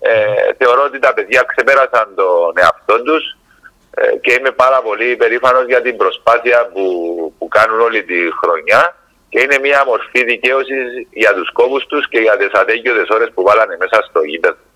Ε, 0.00 0.50
θεωρώ 0.58 0.82
ότι 0.90 0.98
τα 0.98 1.14
παιδιά 1.14 1.42
ξεπέρασαν 1.50 2.08
τον 2.20 2.52
εαυτό 2.62 2.96
τους 3.02 3.24
ε, 4.00 4.16
και 4.22 4.32
είμαι 4.36 4.50
πάρα 4.50 4.78
πολύ 4.86 5.16
περήφανος 5.16 5.64
για 5.72 5.82
την 5.82 5.96
προσπάθεια 5.96 6.58
που, 6.72 6.84
που 7.38 7.48
κάνουν 7.48 7.80
όλη 7.80 8.00
τη 8.10 8.18
χρονιά 8.40 8.82
και 9.28 9.40
είναι 9.42 9.58
μια 9.66 9.80
μορφή 9.86 10.20
δικαίωσης 10.24 10.86
για 11.10 11.32
τους 11.34 11.52
κόβους 11.52 11.86
τους 11.86 12.08
και 12.08 12.18
για 12.18 12.36
τις 12.36 12.52
αδέγγιωτε 12.52 13.04
ώρες 13.14 13.30
που 13.34 13.42
βάλανε 13.42 13.76
μέσα 13.82 13.98
στο 14.08 14.20
γήπεδο. 14.30 14.67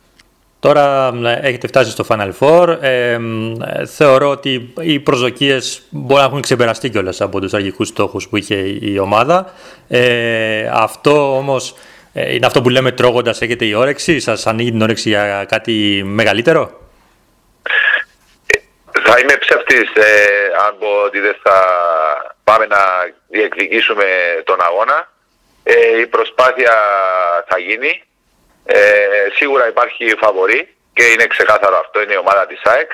Τώρα 0.62 1.12
ε, 1.25 1.49
έχετε 1.49 1.66
φτάσει 1.66 1.90
στο 1.90 2.04
Final 2.09 2.31
Four. 2.40 2.78
Ε, 2.81 3.19
θεωρώ 3.87 4.28
ότι 4.28 4.73
οι 4.81 5.00
προσδοκίες 5.00 5.83
μπορεί 5.90 6.21
να 6.21 6.26
έχουν 6.26 6.40
ξεπεραστεί 6.40 6.90
κιόλας 6.90 7.21
από 7.21 7.40
τους 7.40 7.54
αρχικούς 7.54 7.88
στόχους 7.88 8.28
που 8.28 8.37
είχε 8.37 8.54
η 8.81 8.99
ομάδα. 8.99 9.52
Ε, 9.88 10.71
αυτό 10.73 11.37
όμως 11.37 11.75
ε, 12.12 12.35
είναι 12.35 12.47
αυτό 12.47 12.62
που 12.62 12.69
λέμε 12.69 12.92
τρώγοντας 12.92 13.40
έχετε 13.40 13.64
η 13.64 13.75
όρεξη. 13.75 14.21
Σας 14.21 14.47
ανοίγει 14.47 14.71
την 14.71 14.83
όρεξη 14.83 15.09
για 15.09 15.45
κάτι 15.49 16.02
μεγαλύτερο; 16.04 16.81
Θα 19.02 19.19
είμαι 19.19 19.37
ψεύτης 19.38 19.90
αν 20.66 20.76
πω 20.78 20.87
ότι 21.07 21.19
δεν 21.21 21.37
θα 21.42 21.57
πάμε 22.45 22.66
να 22.66 22.78
διεκδικήσουμε 23.28 24.04
τον 24.45 24.62
αγώνα. 24.62 25.09
η 26.02 26.07
προσπάθεια 26.07 26.73
θα 27.49 27.59
γίνει. 27.59 28.02
Ε, 28.64 28.78
σίγουρα 29.35 29.69
υπάρχει 29.69 30.16
φαβορή 30.19 30.76
και 30.92 31.04
είναι 31.04 31.26
ξεκάθαρο 31.26 31.78
αυτό, 31.78 32.02
είναι 32.02 32.12
η 32.12 32.16
ομάδα 32.16 32.47
της 32.47 32.61
ΑΕΚ 32.64 32.90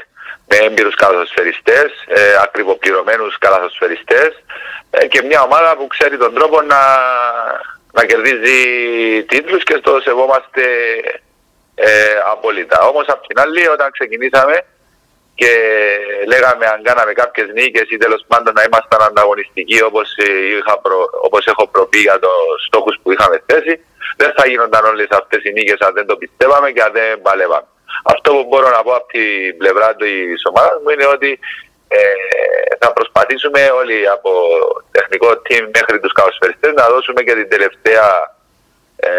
με 0.49 0.57
έμπειρους 0.57 0.95
καλαθοσφαιριστές, 0.95 1.91
ε, 2.07 2.37
ακριβοπληρωμένους 2.43 3.39
καλαθοσφαιριστές 3.39 4.31
ε, 4.91 5.07
και 5.07 5.23
μια 5.23 5.43
ομάδα 5.43 5.77
που 5.77 5.87
ξέρει 5.87 6.17
τον 6.17 6.35
τρόπο 6.35 6.63
να, 6.63 6.81
να 7.93 8.05
κερδίζει 8.05 8.59
τίτλους 9.25 9.63
και 9.63 9.77
στο 9.81 10.01
σεβόμαστε 10.01 10.63
ε, 11.75 11.91
απόλυτα. 12.31 12.81
Όμως 12.81 13.07
απ' 13.09 13.27
την 13.27 13.41
άλλη 13.41 13.69
όταν 13.69 13.91
ξεκινήσαμε 13.91 14.65
και 15.35 15.53
λέγαμε 16.27 16.67
αν 16.67 16.83
κάναμε 16.83 17.13
κάποιες 17.13 17.49
νίκες 17.55 17.91
ή 17.91 17.97
τέλος 17.97 18.25
πάντων 18.27 18.55
να 18.55 18.63
ήμασταν 18.63 19.03
ανταγωνιστικοί 19.03 19.83
όπως, 19.83 20.17
είχα 20.59 20.81
όπως 21.23 21.47
έχω 21.47 21.67
προπεί 21.67 21.99
για 21.99 22.19
τους 22.19 22.65
στόχους 22.67 22.99
που 23.03 23.13
είχαμε 23.13 23.43
θέσει 23.47 23.85
δεν 24.21 24.31
θα 24.37 24.45
γίνονταν 24.51 24.85
όλες 24.85 25.11
αυτές 25.21 25.41
οι 25.45 25.53
νίκες 25.53 25.81
αν 25.87 25.93
δεν 25.95 26.07
το 26.07 26.17
πιστεύαμε 26.17 26.71
και 26.71 26.83
αν 26.83 26.93
δεν 26.93 27.23
παλεύαμε. 27.23 27.69
Αυτό 28.13 28.29
που 28.33 28.45
μπορώ 28.49 28.69
να 28.77 28.83
πω 28.83 28.93
από 28.95 29.07
την 29.07 29.57
πλευρά 29.61 29.89
της 29.95 30.43
ομάδας 30.51 30.79
μου 30.83 30.91
είναι 30.91 31.07
ότι 31.07 31.31
ε, 31.89 31.99
θα 32.81 32.93
προσπαθήσουμε 32.93 33.61
όλοι 33.81 34.09
από 34.09 34.31
τεχνικό 34.91 35.29
team 35.47 35.65
μέχρι 35.77 36.01
τους 36.01 36.13
καλοσφαιριστές 36.13 36.73
να 36.73 36.89
δώσουμε 36.93 37.21
και 37.23 37.35
την 37.35 37.49
τελευταία 37.49 38.07
ε, 38.97 39.11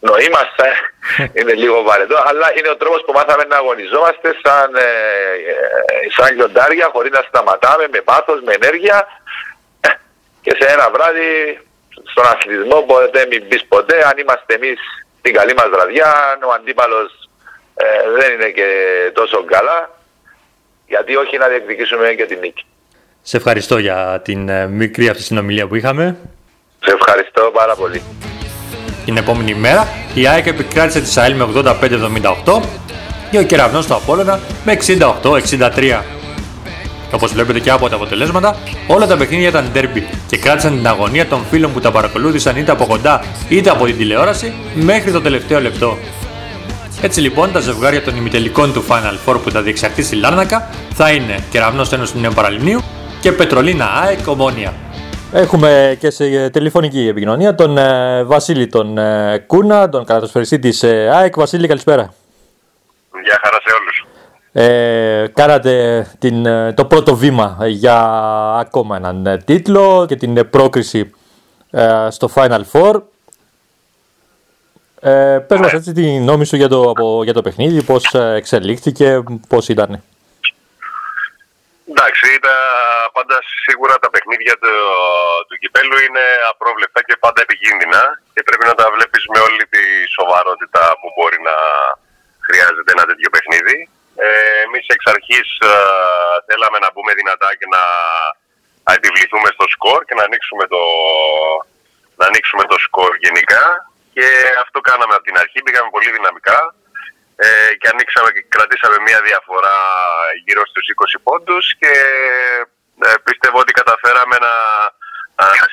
νοήμαστε, 0.00 0.66
είναι 1.38 1.52
λίγο 1.62 1.82
βαρετό, 1.82 2.16
αλλά 2.28 2.46
είναι 2.56 2.68
ο 2.68 2.76
τρόπος 2.76 3.02
που 3.04 3.12
μάθαμε 3.12 3.44
να 3.44 3.56
αγωνιζόμαστε 3.56 4.28
σαν, 4.42 4.74
ε, 4.74 4.90
ε 5.50 6.10
σαν 6.16 6.34
λιοντάρια 6.34 6.90
χωρίς 6.92 7.12
να 7.18 7.22
σταματάμε 7.28 7.86
με 7.92 8.00
πάθος, 8.00 8.40
με 8.46 8.52
ενέργεια 8.60 8.96
ε, 9.80 9.88
και 10.42 10.56
σε 10.58 10.72
ένα 10.72 10.90
βράδυ 10.90 11.60
στον 12.04 12.24
αθλητισμό 12.32 12.84
μπορείτε 12.86 13.26
μην 13.30 13.48
πεις 13.48 13.64
ποτέ 13.68 14.06
αν 14.08 14.18
είμαστε 14.18 14.54
εμείς 14.54 14.78
στην 15.18 15.34
καλή 15.34 15.54
μας 15.54 15.68
βραδιά, 15.74 16.10
αν 16.32 16.42
ο 16.42 16.50
αντίπαλος 16.58 17.28
ε, 17.74 17.84
δεν 18.18 18.32
είναι 18.32 18.50
και 18.58 18.68
τόσο 19.12 19.44
καλά, 19.44 19.90
γιατί 20.86 21.16
όχι 21.16 21.38
να 21.38 21.46
διεκδικήσουμε 21.48 22.14
και 22.18 22.26
την 22.26 22.38
νίκη. 22.38 22.64
Σε 23.22 23.36
ευχαριστώ 23.36 23.78
για 23.78 24.20
την 24.24 24.48
ε, 24.48 24.66
μικρή 24.66 25.08
αυτή 25.08 25.22
συνομιλία 25.22 25.66
που 25.66 25.74
είχαμε. 25.74 26.16
Σε 26.84 26.92
ευχαριστώ 26.92 27.50
πάρα 27.54 27.74
πολύ. 27.74 28.02
Την 29.04 29.16
επόμενη 29.16 29.54
μέρα 29.54 29.86
η 30.14 30.26
ΑΕΚ 30.26 30.46
επικράτησε 30.46 31.00
τη 31.00 31.06
ΣΑΕΛ 31.06 31.34
με 31.34 31.48
85-78 32.44 32.62
και 33.30 33.38
ο 33.38 33.42
Κεραυνός 33.42 33.86
του 33.86 33.94
Απόλλωνα 33.94 34.40
με 34.64 34.78
68-63. 34.86 36.15
Όπως 37.12 37.32
βλέπετε 37.32 37.60
και 37.60 37.70
από 37.70 37.88
τα 37.88 37.94
αποτελέσματα, 37.94 38.56
όλα 38.86 39.06
τα 39.06 39.16
παιχνίδια 39.16 39.48
ήταν 39.48 39.70
derby 39.74 40.02
και 40.26 40.38
κράτησαν 40.38 40.76
την 40.76 40.86
αγωνία 40.86 41.26
των 41.26 41.44
φίλων 41.50 41.72
που 41.72 41.80
τα 41.80 41.90
παρακολούθησαν 41.90 42.56
είτε 42.56 42.72
από 42.72 42.86
κοντά 42.86 43.24
είτε 43.48 43.70
από 43.70 43.84
την 43.84 43.96
τηλεόραση 43.96 44.54
μέχρι 44.74 45.12
το 45.12 45.20
τελευταίο 45.20 45.60
λεπτό. 45.60 45.98
Έτσι 47.02 47.20
λοιπόν, 47.20 47.52
τα 47.52 47.60
ζευγάρια 47.60 48.02
των 48.02 48.16
ημιτελικών 48.16 48.72
του 48.72 48.84
Final 48.88 49.30
Four 49.30 49.40
που 49.42 49.50
θα 49.50 49.62
διεξαχθεί 49.62 50.02
στη 50.02 50.16
Λάρνακα 50.16 50.68
θα 50.94 51.10
είναι 51.10 51.38
Κεραυνός 51.50 51.92
Ένωση 51.92 52.12
του 52.12 52.20
Νέου 52.20 52.32
Παραλιμνίου 52.34 52.80
και 53.20 53.32
Πετρολίνα 53.32 53.86
ΑΕΚ 54.02 54.28
Ομόνια. 54.28 54.72
Έχουμε 55.32 55.96
και 56.00 56.10
σε 56.10 56.50
τηλεφωνική 56.50 57.08
επικοινωνία 57.08 57.54
τον 57.54 57.78
ε, 57.78 58.24
Βασίλη 58.24 58.66
τον 58.66 58.98
ε, 58.98 59.44
Κούνα, 59.46 59.88
τον 59.88 60.04
κατασφαιριστή 60.04 60.58
της 60.58 60.82
ε, 60.82 61.10
ΑΕΚ. 61.12 61.34
Βασίλη, 61.36 61.68
καλησπέρα. 61.68 62.14
Γεια 63.24 63.40
χαρά 63.42 63.58
σε 63.64 63.74
όλους 63.80 64.06
ε, 64.58 65.26
κάνατε 65.34 65.74
την, 66.18 66.46
ε, 66.46 66.72
το 66.72 66.84
πρώτο 66.84 67.16
βήμα 67.16 67.56
για 67.66 67.98
ακόμα 68.64 68.96
έναν 68.96 69.26
ε, 69.26 69.36
τίτλο 69.38 70.04
και 70.08 70.16
την 70.16 70.50
πρόκριση 70.50 71.10
ε, 71.70 72.08
στο 72.10 72.30
Final 72.34 72.62
Four. 72.72 72.94
Ε, 75.00 75.38
πες 75.48 75.58
μας 75.60 75.72
έτσι 75.72 75.92
τη 75.92 76.02
γνώμη 76.16 76.44
σου 76.46 76.56
για 76.56 76.68
το, 76.68 76.80
από, 76.90 77.24
για 77.24 77.32
το 77.32 77.42
παιχνίδι, 77.42 77.82
πώς 77.82 78.14
εξελίχθηκε, 78.40 79.22
πώς 79.48 79.68
ήταν. 79.68 79.90
Εντάξει, 81.90 82.28
τα, 82.46 82.56
πάντα 83.16 83.36
σίγουρα 83.64 83.94
τα 84.04 84.10
παιχνίδια 84.10 84.54
του, 84.62 84.74
του 85.48 85.56
κυπέλου 85.62 85.96
είναι 86.06 86.24
απρόβλεπτα 86.52 87.00
και 87.08 87.16
πάντα 87.24 87.40
επικίνδυνα 87.46 88.02
και 88.34 88.42
πρέπει 88.46 88.66
να 88.70 88.74
τα 88.80 88.86
βλέπεις 88.94 89.22
με 89.32 89.38
όλη 89.46 89.62
τη 89.74 89.82
σοβαρότητα 90.16 90.82
που 91.00 91.08
μπορεί 91.14 91.38
να 91.50 91.56
χρειάζεται 92.46 92.90
ένα 92.96 93.04
τέτοιο 93.10 93.30
παιχνίδι. 93.34 93.78
Ε, 94.24 94.28
Εμείς 94.66 94.84
εξ 94.94 95.02
αρχής 95.14 95.48
ε, 95.70 95.74
θέλαμε 96.46 96.78
να 96.84 96.88
μπούμε 96.92 97.12
δυνατά 97.20 97.50
και 97.58 97.68
να, 97.74 97.82
επιβληθούμε 98.98 99.48
στο 99.56 99.66
σκορ 99.74 100.00
και 100.08 100.16
να 100.18 100.24
ανοίξουμε 100.28 100.64
το, 100.74 100.82
να 102.20 102.24
ανοίξουμε 102.30 102.64
το 102.72 102.78
σκορ 102.86 103.12
γενικά. 103.24 103.64
Και 104.14 104.26
αυτό 104.64 104.78
κάναμε 104.88 105.14
από 105.14 105.26
την 105.28 105.38
αρχή. 105.42 105.58
Πήγαμε 105.62 105.90
πολύ 105.96 106.10
δυναμικά 106.16 106.58
ε, 107.36 107.70
και 107.78 107.88
ανοίξαμε 107.92 108.28
και 108.34 108.42
κρατήσαμε 108.54 108.98
μια 109.06 109.20
διαφορά 109.28 109.76
γύρω 110.44 110.62
στους 110.70 110.84
20 111.18 111.20
πόντους 111.26 111.64
και 111.80 111.92
ε, 113.06 113.08
πιστεύω 113.28 113.58
ότι 113.64 113.72
καταφέραμε 113.80 114.36
να 114.46 114.54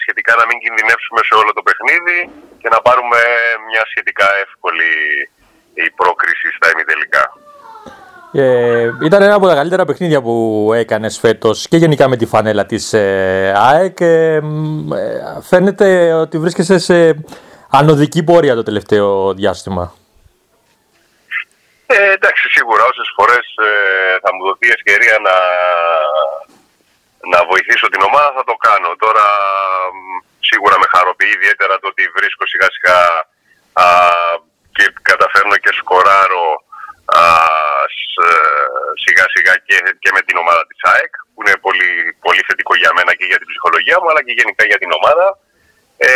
σχετικά 0.04 0.34
να 0.36 0.46
μην 0.46 0.58
κινδυνεύσουμε 0.64 1.22
σε 1.28 1.34
όλο 1.40 1.52
το 1.54 1.64
παιχνίδι 1.68 2.20
και 2.62 2.70
να 2.70 2.80
πάρουμε 2.86 3.20
μια 3.70 3.84
σχετικά 3.92 4.28
εύκολη 4.46 4.92
η 5.74 5.90
πρόκριση 6.00 6.48
στα 6.58 6.68
ημιτελικά. 6.74 7.24
Ε, 8.36 8.90
ήταν 9.04 9.22
ένα 9.22 9.34
από 9.34 9.48
τα 9.48 9.56
καλύτερα 9.56 9.86
παιχνίδια 9.86 10.22
που 10.22 10.36
έκανες 10.76 11.20
φέτος 11.20 11.68
και 11.68 11.78
γενικά 11.78 12.08
με 12.08 12.18
τη 12.18 12.26
φανέλα 12.26 12.66
της 12.66 12.94
ε, 12.94 13.54
ΑΕΚ. 13.56 13.98
Ε, 14.00 14.42
φαίνεται 15.42 16.14
ότι 16.14 16.38
βρίσκεσαι 16.38 16.78
σε 16.80 17.24
ανωδική 17.70 18.24
πορεία 18.24 18.56
το 18.56 18.64
τελευταίο 18.64 19.34
διάστημα. 19.34 19.94
Ε, 21.86 22.12
εντάξει, 22.18 22.50
σίγουρα 22.50 22.84
όσες 22.92 23.10
φορές 23.16 23.46
ε, 23.68 23.72
θα 24.24 24.30
μου 24.34 24.44
δοθεί 24.48 24.68
ευκαιρία 24.78 25.18
να, 25.28 25.36
να 27.34 27.40
βοηθήσω 27.52 27.88
την 27.94 28.02
ομάδα 28.10 28.30
θα 28.38 28.44
το 28.50 28.56
κάνω. 28.68 28.90
Τώρα 29.06 29.26
σίγουρα 30.50 30.76
με 30.82 30.88
χαροποιεί 30.94 31.32
ιδιαίτερα 31.38 31.74
το 31.82 31.88
ότι 31.92 32.04
βρίσκω 32.18 32.46
σιγά 32.52 32.68
σιγά 32.76 33.00
και 34.76 34.86
καταφέρνω 35.02 35.56
και 35.64 35.74
σκοράρω 35.80 36.46
σιγά 39.04 39.26
σιγά 39.34 39.54
και, 39.68 39.78
και 40.04 40.10
με 40.16 40.22
την 40.28 40.36
ομάδα 40.44 40.64
της 40.70 40.80
ΑΕΚ 40.92 41.14
που 41.32 41.40
είναι 41.42 41.58
πολύ, 41.66 41.92
πολύ 42.26 42.42
θετικό 42.48 42.74
για 42.82 42.92
μένα 42.98 43.12
και 43.18 43.28
για 43.30 43.40
την 43.40 43.50
ψυχολογία 43.52 43.98
μου 44.00 44.10
αλλά 44.10 44.22
και 44.26 44.38
γενικά 44.40 44.64
για 44.72 44.82
την 44.82 44.92
ομάδα. 45.00 45.28
Ε, 45.98 46.12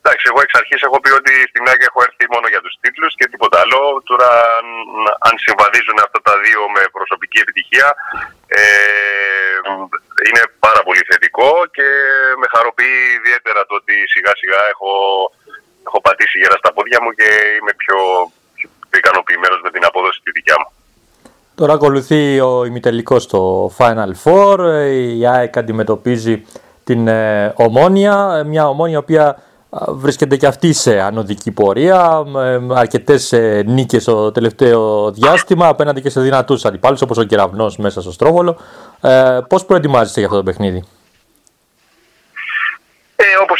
εντάξει, 0.00 0.24
εγώ 0.30 0.40
εξ 0.44 0.52
αρχής 0.60 0.80
έχω 0.86 0.98
πει 1.02 1.10
ότι 1.20 1.32
στην 1.50 1.68
ΑΕΚ 1.68 1.82
έχω 1.88 2.00
έρθει 2.08 2.24
μόνο 2.34 2.46
για 2.52 2.62
τους 2.64 2.74
τίτλους 2.82 3.12
και 3.18 3.30
τίποτα 3.32 3.56
άλλο. 3.64 3.80
Τώρα 4.10 4.28
αν, 4.58 4.66
αν 5.28 5.34
συμβαδίζουν 5.44 5.98
αυτά 6.06 6.20
τα 6.28 6.34
δύο 6.44 6.60
με 6.74 6.82
προσωπική 6.96 7.38
επιτυχία 7.44 7.88
ε, 8.60 8.62
είναι 10.26 10.42
πάρα 10.66 10.80
πολύ 10.86 11.02
θετικό 11.10 11.50
και 11.76 11.88
με 12.40 12.46
χαροποιεί 12.54 13.00
ιδιαίτερα 13.18 13.60
το 13.68 13.74
ότι 13.80 13.94
σιγά 14.14 14.32
σιγά 14.40 14.60
έχω, 14.72 14.92
έχω 15.86 15.98
πατήσει 16.06 16.38
γερά 16.38 16.56
στα 16.62 16.72
πόδια 16.72 16.98
μου 17.02 17.12
και 17.18 17.28
είμαι 17.56 17.74
πιο, 17.82 17.98
πιο 18.56 18.68
ικανοποιημένος 19.02 19.60
με 19.62 19.70
την 19.74 19.84
απόδοση 19.88 20.20
τη 20.24 20.30
δικιά 20.38 20.56
μου. 20.60 20.68
Τώρα 21.54 21.72
ακολουθεί 21.72 22.40
ο 22.40 22.64
ημιτελικός 22.64 23.22
στο 23.22 23.70
Final 23.78 24.12
Four. 24.24 24.58
Η 25.16 25.26
ΑΕΚ 25.26 25.56
αντιμετωπίζει 25.56 26.44
την 26.84 27.08
ε, 27.08 27.52
Ομόνια. 27.56 28.44
Μια 28.46 28.68
Ομόνια 28.68 28.94
η 28.94 28.98
οποία 28.98 29.26
α, 29.70 29.84
βρίσκεται 29.88 30.36
και 30.36 30.46
αυτή 30.46 30.72
σε 30.72 31.00
ανωδική 31.00 31.50
πορεία. 31.50 32.22
Με 32.26 32.74
αρκετές 32.74 33.32
ε, 33.32 33.62
νίκες 33.66 34.02
στο 34.02 34.32
τελευταίο 34.32 35.10
διάστημα 35.10 35.66
απέναντι 35.66 36.00
και 36.00 36.10
σε 36.10 36.20
δυνατούς 36.20 36.64
αντιπάλους 36.64 37.02
όπως 37.02 37.18
ο 37.18 37.22
Κεραυνός 37.22 37.76
μέσα 37.76 38.00
στο 38.00 38.12
Στρόβολο. 38.12 38.56
Ε, 39.00 39.38
πώς 39.48 39.64
προετοιμάζεστε 39.64 40.20
για 40.20 40.28
αυτό 40.28 40.40
το 40.40 40.44
παιχνίδι; 40.44 40.84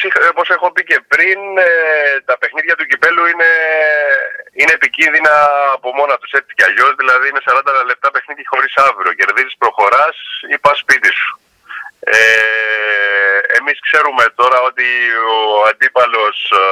Ε, 0.04 0.06
όπως, 0.06 0.16
είχα, 0.20 0.28
όπως 0.34 0.48
έχω 0.56 0.68
πει 0.72 0.82
και 0.90 0.98
πριν, 1.12 1.38
ε, 1.58 1.70
τα 2.28 2.34
παιχνίδια 2.38 2.74
του 2.76 2.86
κυπέλου 2.90 3.24
είναι, 3.32 3.50
είναι 4.58 4.76
επικίνδυνα 4.78 5.34
από 5.76 5.88
μόνα 5.98 6.16
τους 6.18 6.32
έτσι 6.38 6.52
κι 6.56 6.66
αλλιώς. 6.68 6.92
Δηλαδή 7.00 7.24
είναι 7.28 7.42
40 7.44 7.84
λεπτά 7.90 8.08
παιχνίδι 8.10 8.44
χωρίς 8.52 8.72
αύριο. 8.88 9.12
Κερδίζεις, 9.18 9.56
προχωράς 9.62 10.16
ή 10.54 10.56
πας 10.64 10.78
σπίτι 10.78 11.10
σου. 11.18 11.32
Ε, 12.00 12.18
εμείς 13.58 13.78
ξέρουμε 13.86 14.24
τώρα 14.40 14.58
ότι 14.70 14.88
ο 15.36 15.38
αντίπαλος 15.70 16.36
ε, 16.62 16.66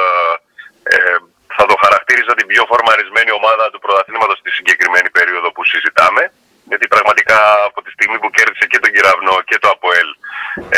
ε, 0.95 1.17
θα 1.55 1.63
το 1.69 1.75
χαρακτήριζα 1.83 2.33
την 2.39 2.47
πιο 2.51 2.63
φορμαρισμένη 2.71 3.31
ομάδα 3.39 3.65
του 3.71 3.79
πρωταθλήματος 3.83 4.37
στη 4.37 4.51
συγκεκριμένη 4.57 5.09
περίοδο 5.17 5.51
που 5.51 5.63
συζητάμε. 5.71 6.23
Γιατί 6.69 6.87
πραγματικά 6.87 7.39
από 7.69 7.79
τη 7.81 7.91
στιγμή 7.95 8.17
που 8.19 8.29
κέρδισε 8.35 8.65
και 8.71 8.79
τον 8.79 8.91
Κυραυνό 8.93 9.35
και 9.49 9.57
το 9.61 9.67
ΑΠΟΕΛ 9.73 10.09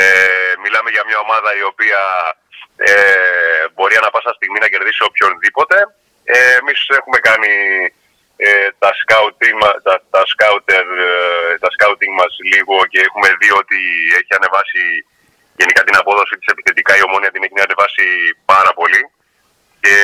ε, 0.01 0.05
μιλάμε 0.63 0.89
για 0.95 1.03
μια 1.07 1.19
ομάδα 1.25 1.49
η 1.61 1.63
οποία 1.71 2.01
ε, 2.77 2.93
μπορεί 3.73 3.95
ανα 3.97 4.09
πάσα 4.13 4.33
στιγμή 4.37 4.59
να 4.61 4.71
κερδίσει 4.73 5.03
οποιονδήποτε. 5.09 5.77
Ε, 6.23 6.37
εμείς 6.59 6.79
έχουμε 6.99 7.19
κάνει 7.29 7.53
ε, 8.37 8.69
τα, 8.81 8.91
scouting, 9.01 9.57
τα, 9.87 9.95
τα, 10.13 10.21
scouter, 10.33 10.85
ε, 11.07 11.57
τα 11.63 11.69
scouting 11.75 12.13
μας 12.19 12.33
λίγο 12.51 12.75
και 12.91 12.99
έχουμε 13.07 13.29
δει 13.39 13.49
ότι 13.61 13.79
έχει 14.19 14.31
ανεβάσει 14.39 14.83
γενικά 15.59 15.81
την 15.83 15.95
απόδοση 16.01 16.33
της 16.39 16.51
επιθετικά. 16.53 16.91
Η 16.97 17.03
ομόνια 17.07 17.31
την 17.31 17.43
έχει 17.43 17.59
ανεβάσει 17.67 18.05
πάρα 18.45 18.71
πολύ. 18.79 19.03
Και 19.81 19.95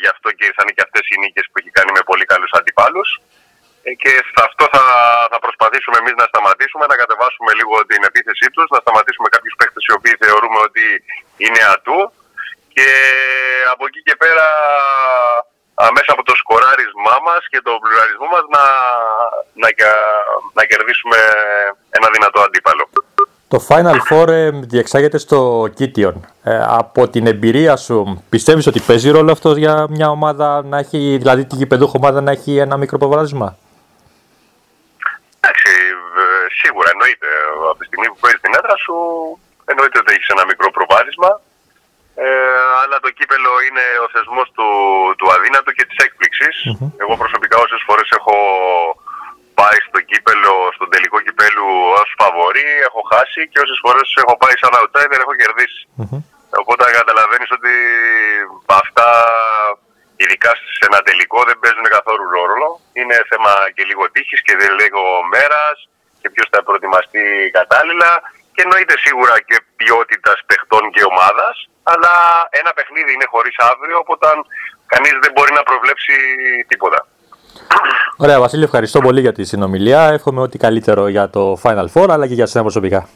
γι' 0.00 0.10
αυτό 0.14 0.28
και 0.36 0.44
ήρθαν 0.50 0.68
και 0.74 0.84
αυτές 0.86 1.04
οι 1.08 1.16
νίκες 1.22 1.46
που 1.48 1.58
έχει 1.60 1.70
κάνει 1.78 1.90
με 1.96 2.02
πολύ 2.10 2.24
καλούς 2.32 2.52
αντιπάλους. 2.58 3.08
Ε, 3.20 3.35
και 4.02 4.12
σε 4.34 4.40
αυτό 4.48 4.64
θα, 4.74 4.84
θα 5.32 5.38
προσπαθήσουμε 5.44 5.96
εμείς 6.02 6.14
να 6.20 6.26
σταματήσουμε, 6.30 6.84
να 6.92 6.96
κατεβάσουμε 7.02 7.50
λίγο 7.58 7.74
την 7.90 8.00
επίθεσή 8.10 8.46
τους, 8.54 8.66
να 8.74 8.78
σταματήσουμε 8.84 9.28
κάποιους 9.34 9.54
παίχτες 9.58 9.82
οι 9.86 9.92
οποίοι 9.98 10.14
θεωρούμε 10.22 10.58
ότι 10.68 10.86
είναι 11.44 11.62
ατού 11.74 11.98
και 12.74 12.88
από 13.72 13.82
εκεί 13.88 14.00
και 14.06 14.16
πέρα 14.22 14.46
α, 15.80 15.84
μέσα 15.96 16.10
από 16.14 16.22
το 16.28 16.34
σκοράρισμά 16.42 17.14
μας 17.26 17.42
και 17.52 17.60
το 17.66 17.72
πλουραλισμό 17.82 18.26
μας 18.34 18.44
να, 18.54 18.64
να, 19.62 19.68
κα- 19.80 20.26
να 20.58 20.62
κερδίσουμε 20.70 21.18
ένα 21.98 22.08
δυνατό 22.14 22.40
αντίπαλο. 22.46 22.84
Το 23.48 23.66
Final 23.68 23.98
Four 24.08 24.28
ε, 24.28 24.50
διεξάγεται 24.50 25.18
στο 25.18 25.68
Κίτιον. 25.74 26.26
Ε, 26.42 26.64
από 26.68 27.08
την 27.08 27.26
εμπειρία 27.26 27.76
σου, 27.76 28.24
πιστεύεις 28.28 28.66
ότι 28.66 28.80
παίζει 28.80 29.10
ρόλο 29.10 29.32
αυτός 29.32 29.56
για 29.56 29.86
μια 29.90 30.08
ομάδα 30.10 30.62
να 30.64 30.78
έχει, 30.78 31.16
δηλαδή 31.18 31.44
την 31.44 31.58
γηπεδούχο 31.58 31.92
ομάδα 31.96 32.20
να 32.20 32.30
έχει 32.30 32.56
ένα 32.56 32.76
μικρό 32.76 32.98
προβάδισμα; 32.98 33.56
Εντάξει, 35.46 35.74
ε, 36.22 36.26
σίγουρα 36.60 36.88
εννοείται. 36.94 37.30
Από 37.70 37.78
τη 37.80 37.88
στιγμή 37.88 38.06
που 38.10 38.20
παίζεις 38.22 38.42
την 38.44 38.56
έδρα 38.58 38.76
σου, 38.84 38.96
εννοείται 39.70 39.98
ότι 40.00 40.12
έχεις 40.14 40.32
ένα 40.34 40.44
μικρό 40.50 40.68
προβάδισμα. 40.76 41.30
Ε, 42.24 42.28
αλλά 42.82 42.96
το 43.04 43.10
κύπελο 43.18 43.52
είναι 43.66 43.86
ο 44.04 44.06
θεσμός 44.14 44.48
του, 44.56 44.68
του 45.18 45.26
αδύνατου 45.34 45.72
και 45.76 45.84
της 45.88 45.98
εκπληξη 46.06 46.48
Εγώ 47.02 47.14
προσωπικά 47.22 47.56
όσες 47.66 47.82
φορές 47.88 48.08
έχω 48.18 48.36
πάει 49.58 49.78
στο 49.88 50.00
κύπελο, 50.10 50.54
στον 50.76 50.88
τελικό 50.92 51.18
κυπέλου 51.26 51.66
ως 52.00 52.08
φαβορή, 52.20 52.68
έχω 52.88 53.00
χάσει 53.12 53.40
και 53.50 53.62
όσες 53.64 53.78
φορές 53.84 54.06
έχω 54.22 54.34
πάει 54.42 54.56
σαν 54.62 54.72
outsider, 54.78 55.18
έχω 55.24 55.34
κερδίσει. 55.42 55.80
Οπότε 56.60 56.82
καταλαβαίνεις 57.00 57.50
ότι 57.58 57.74
αυτά, 58.82 59.08
ειδικά 60.20 60.50
σε 60.76 60.84
ένα 60.88 61.00
τελικό, 61.08 61.38
δεν 61.48 61.58
παίζουν 61.62 61.86
καθόλου 61.96 62.26
ρόλο. 62.36 62.68
Είναι 63.06 63.20
θέμα 63.32 63.52
και 63.74 63.84
λίγο 63.90 64.04
τύχης 64.14 64.40
και 64.46 64.54
δεν 64.60 64.70
λίγο 64.80 65.02
μέρας 65.34 65.76
και 66.20 66.28
ποιος 66.34 66.48
θα 66.52 66.60
προετοιμαστεί 66.66 67.22
κατάλληλα. 67.58 68.10
Και 68.54 68.62
εννοείται 68.66 68.94
σίγουρα 69.04 69.34
και 69.48 69.56
ποιότητας 69.80 70.38
παιχτών 70.48 70.84
και 70.94 71.02
ομάδας. 71.12 71.54
Αλλά 71.92 72.14
ένα 72.60 72.70
παιχνίδι 72.76 73.10
είναι 73.14 73.28
χωρίς 73.34 73.56
αύριο, 73.70 73.96
οπότε 74.02 74.26
κανείς 74.92 75.14
δεν 75.24 75.32
μπορεί 75.34 75.52
να 75.58 75.62
προβλέψει 75.68 76.14
τίποτα. 76.70 77.00
Ωραία, 78.16 78.38
Βασίλη, 78.44 78.64
ευχαριστώ 78.68 78.98
πολύ 79.06 79.20
για 79.20 79.32
τη 79.32 79.44
συνομιλία. 79.44 80.00
Εύχομαι 80.16 80.40
ό,τι 80.46 80.56
καλύτερο 80.58 81.02
για 81.08 81.30
το 81.30 81.42
Final 81.64 81.88
Four 81.94 82.08
αλλά 82.10 82.26
και 82.26 82.34
για 82.34 82.46
σένα 82.46 82.64
προσωπικά. 82.68 83.08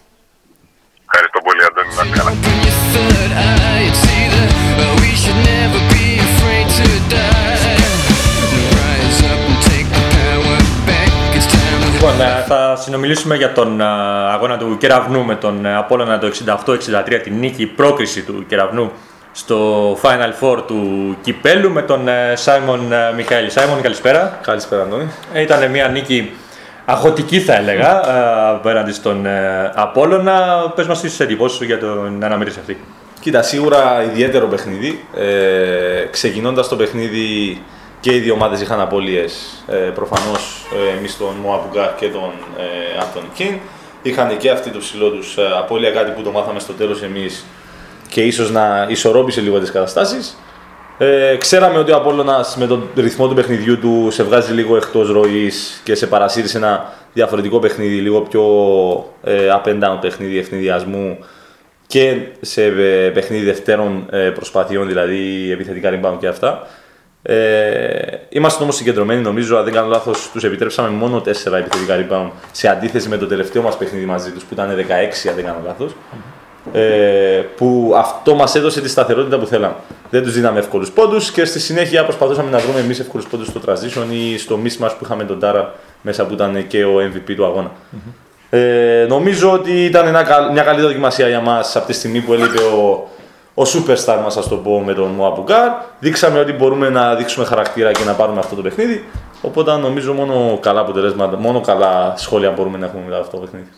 Ευχαριστώ 1.06 1.38
πολύ, 1.46 1.62
Αντώνη. 1.68 1.92
Να 5.94 5.99
Λοιπόν, 12.02 12.20
ε, 12.20 12.44
θα 12.46 12.76
συνομιλήσουμε 12.76 13.36
για 13.36 13.52
τον 13.52 13.80
ε, 13.80 13.84
αγώνα 14.32 14.58
του 14.58 14.76
Κεραυνού 14.78 15.24
με 15.24 15.34
τον 15.34 15.64
ε, 15.64 15.76
Απόλλωνα 15.76 16.18
το 16.18 16.30
68-63, 16.66 17.20
την 17.22 17.38
νίκη, 17.38 17.62
η 17.62 17.66
πρόκριση 17.66 18.22
του 18.22 18.44
Κεραυνού 18.46 18.92
στο 19.32 19.92
Final 20.02 20.32
Four 20.40 20.58
του 20.66 21.16
Κυπέλου 21.22 21.70
με 21.70 21.82
τον 21.82 22.08
ε, 22.08 22.32
Σάιμον 22.36 22.92
ε, 22.92 23.12
Μιχαήλ. 23.16 23.50
Σάιμον, 23.50 23.80
καλησπέρα. 23.80 24.38
Καλησπέρα, 24.42 24.82
Αντώνη. 24.82 25.10
Ε, 25.32 25.40
Ήταν 25.42 25.70
μια 25.70 25.88
νίκη 25.88 26.32
αγχωτική 26.84 27.40
θα 27.40 27.54
έλεγα 27.54 27.90
ε, 27.90 28.48
απέναντι 28.50 28.92
στον 28.92 29.26
ε, 29.26 29.72
Απόλλωνα. 29.74 30.72
Πες 30.74 30.86
μας 30.86 31.00
τις 31.00 31.20
εντυπώσεις 31.20 31.56
σου 31.56 31.64
για 31.64 31.78
την 31.78 32.24
αναμέτρηση 32.24 32.58
αυτή. 32.60 32.80
Κοίτα, 33.20 33.42
σίγουρα 33.42 34.02
ιδιαίτερο 34.10 34.46
παιχνίδι. 34.46 35.04
Ε, 35.16 36.04
ξεκινώντας 36.10 36.68
το 36.68 36.76
παιχνίδι 36.76 37.60
και 38.00 38.14
οι 38.14 38.18
δύο 38.18 38.34
ομάδες 38.34 38.60
είχαν 38.60 38.80
απώλειες. 38.80 39.64
Ε, 39.66 39.74
προφανώς 39.74 40.66
ε, 40.92 40.96
εμείς 40.96 41.16
τον 41.16 41.34
Μοαπουγκά 41.42 41.94
και 41.98 42.08
τον 42.08 42.30
ε, 42.58 43.00
Άντωνι 43.00 43.28
Κιν. 43.34 43.58
Είχαν 44.02 44.36
και 44.36 44.50
αυτοί 44.50 44.70
το 44.70 44.78
ψηλό 44.78 45.10
τους 45.10 45.36
ε, 45.36 45.42
απώλεια, 45.58 45.90
κάτι 45.90 46.10
που 46.10 46.22
το 46.22 46.30
μάθαμε 46.30 46.60
στο 46.60 46.72
τέλος 46.72 47.02
εμείς 47.02 47.44
και 48.08 48.22
ίσως 48.22 48.50
να 48.50 48.86
ισορρόπησε 48.88 49.40
λίγο 49.40 49.58
τις 49.60 49.70
καταστάσεις. 49.70 50.36
Ε, 50.98 51.36
ξέραμε 51.36 51.78
ότι 51.78 51.92
ο 51.92 51.96
Απόλλωνας 51.96 52.56
με 52.56 52.66
τον 52.66 52.88
ρυθμό 52.96 53.28
του 53.28 53.34
παιχνιδιού 53.34 53.78
του 53.78 54.08
σε 54.10 54.22
βγάζει 54.22 54.52
λίγο 54.52 54.76
εκτός 54.76 55.10
ροής 55.10 55.80
και 55.84 55.94
σε 55.94 56.06
παρασύρει 56.06 56.48
σε 56.48 56.56
ένα 56.56 56.92
διαφορετικό 57.12 57.58
παιχνίδι, 57.58 58.00
λίγο 58.00 58.20
πιο 58.20 58.44
ε, 59.22 59.48
up 59.62 59.68
and 59.68 59.82
down 59.82 59.98
παιχνίδι 60.00 60.38
ευνηδιασμού 60.38 61.18
και 61.86 62.16
σε 62.40 62.64
ε, 62.64 63.10
παιχνίδι 63.10 63.44
δευτέρων 63.44 64.06
ε, 64.10 64.30
προσπαθειών, 64.30 64.86
δηλαδή 64.86 65.50
επιθετικά 65.52 65.90
rebound 65.92 66.16
και 66.20 66.26
αυτά. 66.26 66.66
Ε, 67.22 68.18
είμαστε 68.28 68.62
όμως 68.62 68.76
συγκεντρωμένοι, 68.76 69.20
νομίζω, 69.22 69.56
αν 69.56 69.64
δεν 69.64 69.72
κάνω 69.72 69.88
λάθος, 69.88 70.30
τους 70.32 70.44
επιτρέψαμε 70.44 70.88
μόνο 70.88 71.20
4 71.20 71.58
επιθετικά 71.58 71.96
rebound 72.08 72.30
σε 72.52 72.68
αντίθεση 72.68 73.08
με 73.08 73.16
το 73.16 73.26
τελευταίο 73.26 73.62
μας 73.62 73.76
παιχνίδι 73.76 74.04
μαζί 74.04 74.30
τους 74.30 74.42
που 74.42 74.48
ήταν 74.52 74.68
16, 74.76 75.28
αν 75.28 75.34
δεν 75.34 75.44
κάνω 75.44 75.58
λάθος. 75.66 75.92
Ε, 76.72 77.42
που 77.56 77.92
αυτό 77.96 78.34
μας 78.34 78.54
έδωσε 78.54 78.80
τη 78.80 78.88
σταθερότητα 78.88 79.38
που 79.38 79.46
θέλαμε. 79.46 79.74
Δεν 80.10 80.22
τους 80.22 80.32
δίναμε 80.32 80.58
εύκολους 80.58 80.90
πόντους 80.90 81.30
και 81.30 81.44
στη 81.44 81.60
συνέχεια 81.60 82.04
προσπαθούσαμε 82.04 82.50
να 82.50 82.58
βρούμε 82.58 82.80
εμείς 82.80 82.98
εύκολους 83.00 83.26
πόντους 83.26 83.46
στο 83.46 83.60
transition 83.66 84.04
ή 84.12 84.38
στο 84.38 84.58
mismatch 84.64 84.90
που 84.98 85.04
είχαμε 85.04 85.24
τον 85.24 85.38
Τάρα 85.40 85.74
μέσα 86.02 86.24
που 86.26 86.32
ήταν 86.32 86.66
και 86.66 86.84
ο 86.84 86.94
MVP 87.00 87.32
του 87.36 87.44
αγώνα. 87.44 87.70
Ε, 88.50 89.06
νομίζω 89.08 89.52
ότι 89.52 89.84
ήταν 89.84 90.06
ένα, 90.06 90.22
καλ- 90.22 90.52
μια 90.52 90.62
καλή 90.62 90.80
δοκιμασία 90.80 91.28
για 91.28 91.40
μας 91.40 91.76
από 91.76 91.86
τη 91.86 91.92
στιγμή 91.92 92.20
που 92.20 92.32
έλειπε 92.32 92.58
ο, 92.62 93.08
ο 93.54 93.62
superstar 93.62 94.18
μας, 94.22 94.36
ας 94.36 94.48
το 94.48 94.56
πω, 94.56 94.82
με 94.86 94.94
τον 94.94 95.08
Μουαμπουγκάρ. 95.08 95.70
Δείξαμε 95.98 96.38
ότι 96.38 96.52
μπορούμε 96.52 96.88
να 96.88 97.14
δείξουμε 97.14 97.44
χαρακτήρα 97.44 97.92
και 97.92 98.04
να 98.04 98.12
πάρουμε 98.12 98.38
αυτό 98.38 98.54
το 98.54 98.62
παιχνίδι. 98.62 99.04
Οπότε 99.42 99.76
νομίζω 99.76 100.12
μόνο 100.12 100.58
καλά 100.62 100.80
αποτελέσματα, 100.80 101.36
μόνο 101.36 101.60
καλά 101.60 102.14
σχόλια 102.16 102.50
μπορούμε 102.50 102.78
να 102.78 102.86
έχουμε 102.86 103.02
μετά 103.02 103.16
από 103.16 103.24
αυτό 103.24 103.36
το 103.36 103.42
παιχνίδι. 103.42 103.68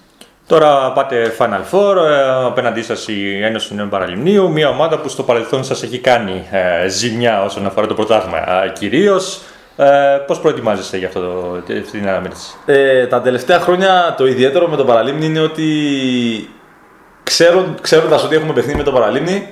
Τώρα 0.47 0.93
πάτε 0.93 1.35
Final 1.39 1.75
Four, 1.75 1.97
ε, 1.97 2.45
απέναντί 2.47 2.83
σας 2.83 3.09
η 3.09 3.43
Ένωση 3.43 3.69
του 3.69 3.75
Νέου 3.75 3.89
Παραλιμνίου, 3.89 4.51
μια 4.51 4.69
ομάδα 4.69 4.99
που 4.99 5.09
στο 5.09 5.23
παρελθόν 5.23 5.65
σας 5.65 5.83
έχει 5.83 5.99
κάνει 5.99 6.49
ε, 6.51 6.89
ζημιά 6.89 7.43
όσον 7.45 7.67
αφορά 7.67 7.87
το 7.87 7.95
πρωτάθλημα 7.95 8.39
κυρίως. 8.73 9.41
Ε, 9.77 9.87
Πώς 10.27 10.41
προετοιμάζεστε 10.41 10.97
για 10.97 11.07
αυτό 11.07 11.21
το, 11.21 11.63
αυτή 11.81 11.99
την 11.99 12.09
αναμέτρηση, 12.09 12.55
Ε, 12.67 13.07
τα 13.07 13.21
τελευταία 13.21 13.61
χρόνια 13.61 14.15
το 14.17 14.27
ιδιαίτερο 14.27 14.69
με 14.69 14.77
το 14.77 14.85
Παραλίμνη 14.85 15.27
είναι 15.27 15.41
ότι 15.41 15.65
ξέρον, 17.23 17.75
ξέροντας 17.81 18.25
ότι 18.25 18.37
έχουμε 18.37 18.53
παιχνίδι 18.53 18.79
με 18.79 18.85
το 18.85 18.93
Παραλίμνη 18.93 19.49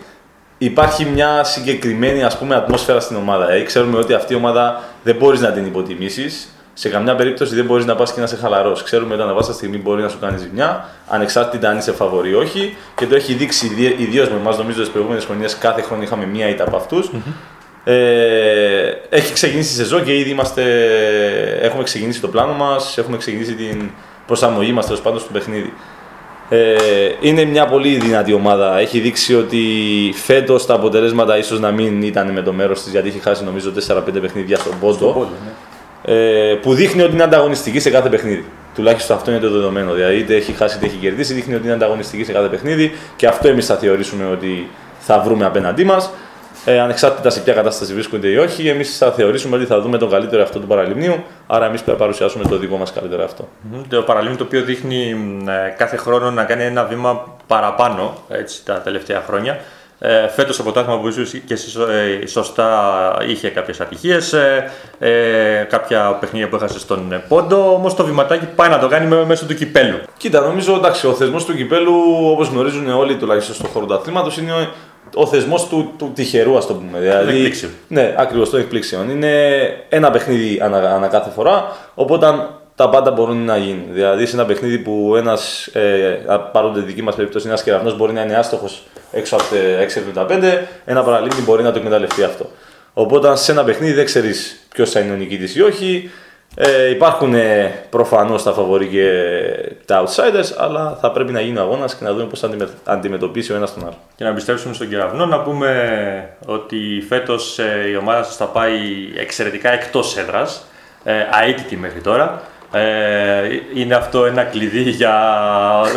υπάρχει 0.63 1.05
μια 1.05 1.45
συγκεκριμένη 1.45 2.23
ας 2.23 2.39
πούμε, 2.39 2.55
ατμόσφαιρα 2.55 3.01
στην 3.01 3.17
ομάδα. 3.17 3.53
Ε. 3.53 3.63
Ξέρουμε 3.63 3.99
ότι 3.99 4.15
αυτή 4.15 4.33
η 4.33 4.37
ομάδα 4.37 4.81
δεν 5.03 5.17
μπορείς 5.17 5.41
να 5.41 5.51
την 5.51 5.67
υποτιμήσεις. 5.67 6.55
Σε 6.75 6.89
καμιά 6.89 7.15
περίπτωση 7.15 7.55
δεν 7.55 7.65
μπορείς 7.65 7.85
να 7.85 7.95
πας 7.95 8.13
και 8.13 8.19
να 8.19 8.25
είσαι 8.25 8.37
χαλαρό. 8.37 8.73
Ξέρουμε 8.85 9.15
ότι 9.15 9.23
ανά 9.23 9.35
πάσα 9.35 9.53
στιγμή 9.53 9.77
μπορεί 9.77 10.03
να 10.03 10.09
σου 10.09 10.19
κάνει 10.21 10.39
ζημιά, 10.39 10.89
ανεξάρτητα 11.09 11.69
αν 11.69 11.79
είσαι 11.79 11.93
φαβορή 11.93 12.31
ή 12.31 12.35
όχι. 12.35 12.77
Και 12.97 13.07
το 13.07 13.15
έχει 13.15 13.33
δείξει 13.33 13.95
ιδίως 13.99 14.29
με 14.29 14.37
εμάς, 14.37 14.59
νομίζω, 14.59 14.81
τις 14.81 14.91
προηγούμενες 14.91 15.25
χρονιές 15.25 15.59
κάθε 15.59 15.83
χρόνο 15.83 16.03
είχαμε 16.03 16.27
μία 16.27 16.49
ήττα 16.49 16.65
από 16.65 16.77
αυτούς. 16.77 17.11
Ε, 17.85 18.93
έχει 19.09 19.33
ξεκινήσει 19.33 19.73
η 19.73 19.77
σεζόν 19.77 20.05
και 20.05 20.19
ήδη 20.19 20.31
είμαστε, 20.31 20.63
έχουμε 21.61 21.83
ξεκινήσει 21.83 22.21
το 22.21 22.29
πλάνο 22.29 22.53
μας, 22.53 22.99
έχουμε 22.99 23.17
ξεκινήσει 23.17 23.55
την 23.55 23.91
προσαρμογή 24.27 24.73
μας 24.73 24.87
τέλος 24.87 25.01
πάντων 25.01 25.21
στο 25.21 25.31
παιχνίδι. 25.33 25.73
Ε, 26.53 26.77
είναι 27.21 27.45
μια 27.45 27.67
πολύ 27.67 27.97
δυνατή 27.97 28.33
ομάδα. 28.33 28.79
Έχει 28.79 28.99
δείξει 28.99 29.35
ότι 29.35 29.65
φέτος 30.15 30.67
τα 30.67 30.75
αποτελέσματα 30.75 31.39
ίσως 31.39 31.61
να 31.61 31.71
μην 31.71 32.03
ήταν 32.03 32.33
με 32.33 32.43
το 32.43 32.53
μέρος 32.53 32.83
της 32.83 32.93
γιατί 32.93 33.09
έχει 33.09 33.19
χάσει 33.19 33.45
νομίζω 33.45 33.73
4-5 33.89 34.21
παιχνίδια 34.21 34.57
στον 34.57 34.73
πόντο. 34.81 35.29
Ε, 36.05 36.55
που 36.63 36.75
δείχνει 36.75 37.03
ότι 37.03 37.13
είναι 37.13 37.23
ανταγωνιστική 37.23 37.81
σε 37.81 37.91
κάθε 37.91 38.09
παιχνίδι. 38.09 38.45
Τουλάχιστον 38.75 39.17
αυτό 39.17 39.31
είναι 39.31 39.41
το 39.41 39.51
δεδομένο. 39.51 39.93
Δηλαδή, 39.93 40.17
είτε 40.17 40.35
έχει 40.35 40.53
χάσει 40.53 40.77
είτε 40.77 40.87
έχει 40.87 40.97
κερδίσει, 40.97 41.35
δείχνει 41.35 41.55
ότι 41.55 41.65
είναι 41.65 41.73
ανταγωνιστική 41.73 42.25
σε 42.25 42.33
κάθε 42.33 42.49
παιχνίδι 42.49 42.93
και 43.17 43.27
αυτό 43.27 43.49
εμείς 43.49 43.67
θα 43.67 43.77
θεωρήσουμε 43.77 44.25
ότι 44.33 44.69
θα 44.99 45.21
βρούμε 45.21 45.45
απέναντί 45.45 45.85
μας. 45.85 46.11
Ε, 46.65 46.81
ανεξάρτητα 46.81 47.31
σε 47.31 47.41
ποια 47.41 47.53
κατάσταση 47.53 47.93
βρίσκονται 47.93 48.29
ή 48.29 48.37
όχι, 48.37 48.69
εμείς 48.69 48.97
θα 48.97 49.13
θεωρήσουμε 49.13 49.57
ότι 49.57 49.65
θα 49.65 49.81
δούμε 49.81 49.99
τον 49.99 50.11
καλύτερο 50.11 50.43
αυτό 50.43 50.59
του 50.59 50.67
παραλιμνίου. 50.67 51.25
Άρα, 51.47 51.67
εμείς 51.67 51.83
πρέπει 51.83 51.99
να 51.99 52.05
παρουσιάσουμε 52.05 52.45
το 52.45 52.57
δικό 52.57 52.77
μας 52.77 52.93
καλύτερο 52.93 53.25
αυτό. 53.25 53.49
Μμμ. 53.61 53.83
Το 53.89 54.03
παραλίμνη 54.03 54.37
το 54.37 54.45
οποίο 54.45 54.63
δείχνει 54.63 55.15
μ, 55.15 55.49
ε, 55.49 55.75
κάθε 55.79 55.97
χρόνο 55.97 56.31
να 56.31 56.45
κάνει 56.45 56.65
ένα 56.65 56.85
βήμα 56.85 57.37
παραπάνω 57.47 58.15
έτσι, 58.29 58.65
τα 58.65 58.75
τελευταία 58.75 59.23
χρόνια. 59.27 59.61
Ε, 60.03 60.29
φέτος 60.29 60.57
το 60.57 60.63
πρωτάθλημα 60.63 61.01
που 61.01 61.09
ίσως 61.09 61.31
και 61.31 61.53
εσύ 61.53 61.79
ε, 62.23 62.27
σωστά 62.27 62.69
είχε 63.29 63.49
κάποιες 63.49 63.81
ατυχίες, 63.81 64.33
ε, 64.33 64.71
ε, 64.99 65.67
κάποια 65.69 66.17
παιχνίδια 66.21 66.49
που 66.49 66.57
έχασες 66.57 66.81
στον 66.81 67.13
ε, 67.13 67.23
πόντο, 67.29 67.73
όμως 67.75 67.95
το 67.95 68.05
βηματάκι 68.05 68.47
πάει 68.47 68.69
να 68.69 68.79
το 68.79 68.89
κάνει 68.89 69.07
μέ- 69.07 69.27
μέσω 69.27 69.47
του 69.47 69.55
κυπέλου. 69.55 69.99
Κοίτα, 70.17 70.41
νομίζω 70.41 70.75
εντάξει, 70.75 71.07
ο 71.07 71.13
θεσμός 71.13 71.45
του 71.45 71.55
κυπέλου, 71.57 71.93
όπως 72.31 72.49
γνωρίζουν 72.49 72.91
όλοι 72.91 73.17
τουλάχιστον 73.17 73.55
στον 73.55 73.71
χώρο 73.71 73.87
του 73.87 73.95
αθλήματος, 73.95 74.39
είναι 74.39 74.53
ο, 75.15 75.21
ο 75.21 75.27
θεσμός 75.27 75.69
του, 75.69 75.93
του 75.99 76.13
τυχερού, 76.15 76.57
ας 76.57 76.67
το 76.67 76.75
πούμε. 76.75 76.99
Δηλαδή, 76.99 77.31
εκπλήξεων. 77.31 77.73
Ναι, 77.89 78.15
ακριβώς 78.19 78.51
των 78.51 78.61
εκπλήξεων. 78.61 79.11
Είναι 79.11 79.33
ένα 79.89 80.11
παιχνίδι 80.11 80.61
ανα, 80.63 80.95
ανα 80.95 81.07
κάθε 81.07 81.31
φορά, 81.31 81.77
οπότε 81.95 82.27
τα 82.75 82.89
πάντα 82.89 83.11
μπορούν 83.11 83.45
να 83.45 83.57
γίνουν. 83.57 83.85
Δηλαδή, 83.91 84.27
σε 84.27 84.37
ένα 84.37 84.45
παιχνίδι 84.45 84.79
που 84.79 85.15
ένας, 85.17 85.67
ε, 85.67 86.19
πάρονται 86.53 86.81
δική 86.81 87.03
μας 87.03 87.15
περίπτωση, 87.15 87.47
ένας 87.47 87.63
κεραυνός 87.63 87.97
μπορεί 87.97 88.13
να 88.13 88.23
είναι 88.23 88.35
άστοχος 88.35 88.83
έξω 89.13 89.37
από 89.37 89.45
τα 89.45 89.57
6,75, 89.81 90.69
ένα 90.85 91.03
παραλίμνη 91.03 91.43
μπορεί 91.45 91.63
να 91.63 91.73
το 91.73 91.79
εκμεταλλευτεί 91.79 92.23
αυτό. 92.23 92.51
Οπότε, 92.93 93.37
σε 93.37 93.53
ένα 93.53 93.65
παιχνίδι 93.65 93.93
δεν 93.93 94.05
ξέρεις 94.05 94.67
ποιος 94.75 94.91
θα 94.91 95.01
είναι 95.01 95.13
ο 95.13 95.17
νικητής 95.17 95.57
ή 95.57 95.63
όχι. 95.63 96.11
Ε, 96.63 96.91
υπάρχουν 96.91 97.35
ε, 97.35 97.73
προφανώς 97.91 98.43
τα 98.43 98.53
φαβορή 98.53 98.87
και 98.87 99.11
τα 99.85 100.05
outsiders, 100.05 100.55
αλλά 100.59 100.99
θα 101.01 101.11
πρέπει 101.11 101.33
να 101.33 101.41
γίνει 101.41 101.59
ο 101.59 101.61
αγώνας 101.61 101.95
και 101.95 102.05
να 102.05 102.13
δούμε 102.13 102.25
πώς 102.25 102.41
θα 102.41 102.47
αντιμε- 102.47 102.69
αντιμετωπίσει 102.85 103.53
ο 103.53 103.57
ένας 103.57 103.75
τον 103.75 103.83
άλλο. 103.83 103.97
Και 104.17 104.25
να 104.25 104.33
πιστέψουμε 104.33 104.75
στον 104.75 104.89
κεραυνό, 104.89 105.27
να 105.27 105.41
πούμε 105.41 106.29
ότι 106.47 107.05
φέτος 107.09 107.59
ε, 107.59 107.89
η 107.93 107.97
ομάδα 107.97 108.23
σας 108.23 108.37
θα 108.37 108.45
πάει 108.45 108.79
εξαιρετικά 109.21 109.73
εκτός 109.73 110.17
έδρας, 110.17 110.65
ε, 111.05 111.13
αίτητη 111.49 111.77
μέχρι 111.77 112.01
τώρα. 112.01 112.43
Ε, 112.73 112.81
είναι 113.75 113.95
αυτό 113.95 114.25
ένα 114.25 114.43
κλειδί 114.43 114.83
για 114.83 115.15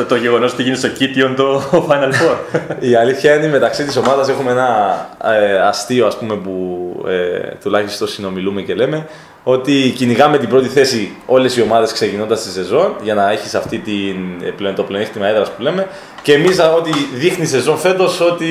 το 0.08 0.16
γεγονός 0.16 0.54
ότι 0.54 0.64
γίνει 0.64 0.76
στο 0.76 0.88
Κίτιον 0.88 1.36
το 1.36 1.62
Final 1.90 2.12
Four. 2.12 2.36
Η 2.80 2.96
αλήθεια 2.96 3.36
είναι 3.36 3.48
μεταξύ 3.48 3.84
της 3.84 3.98
ομάδας 3.98 4.30
έχουμε 4.30 4.52
ένα 4.52 4.96
ε, 5.24 5.58
αστείο 5.60 6.08
ας 6.08 6.18
πούμε 6.18 6.36
που 6.36 7.06
ε, 7.08 7.40
τουλάχιστον 7.64 8.08
συνομιλούμε 8.08 8.62
και 8.62 8.74
λέμε 8.74 9.06
ότι 9.44 9.94
κυνηγάμε 9.96 10.38
την 10.38 10.50
πρώτη 10.50 10.68
θέση 10.68 11.16
όλες 11.26 11.58
οι 11.58 11.62
ομάδες 11.62 11.92
ξεκινώντας 11.92 12.44
τη 12.44 12.50
σεζόν 12.50 12.96
για 13.02 13.14
να 13.14 13.32
έχεις 13.32 13.56
αυτή 13.56 13.78
την, 13.78 14.16
ε, 14.44 14.50
πλέον, 14.50 14.76
το 14.76 14.84
πλεονέκτημα 14.84 15.28
έδρας 15.28 15.52
που 15.52 15.62
λέμε 15.62 15.88
και 16.22 16.34
εμείς 16.34 16.60
α, 16.60 16.74
ότι 16.74 16.92
δείχνει 17.14 17.44
η 17.44 17.48
σεζόν 17.48 17.78
φέτος 17.78 18.22
ότι 18.22 18.50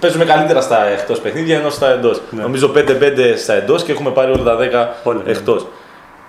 παίζουμε 0.00 0.24
καλύτερα 0.24 0.60
στα 0.60 0.86
εκτός 0.86 1.20
παιχνίδια 1.20 1.58
ενώ 1.58 1.70
στα 1.70 1.90
εντός. 1.90 2.20
Νομίζω 2.30 2.72
5-5 2.74 3.36
στα 3.36 3.54
εντός 3.54 3.82
και 3.82 3.92
έχουμε 3.92 4.10
πάρει 4.10 4.32
όλα 4.32 4.42
τα 4.42 4.56
10 4.56 4.88
Όλα, 5.02 5.20
ναι. 5.24 5.30
εκτός. 5.30 5.66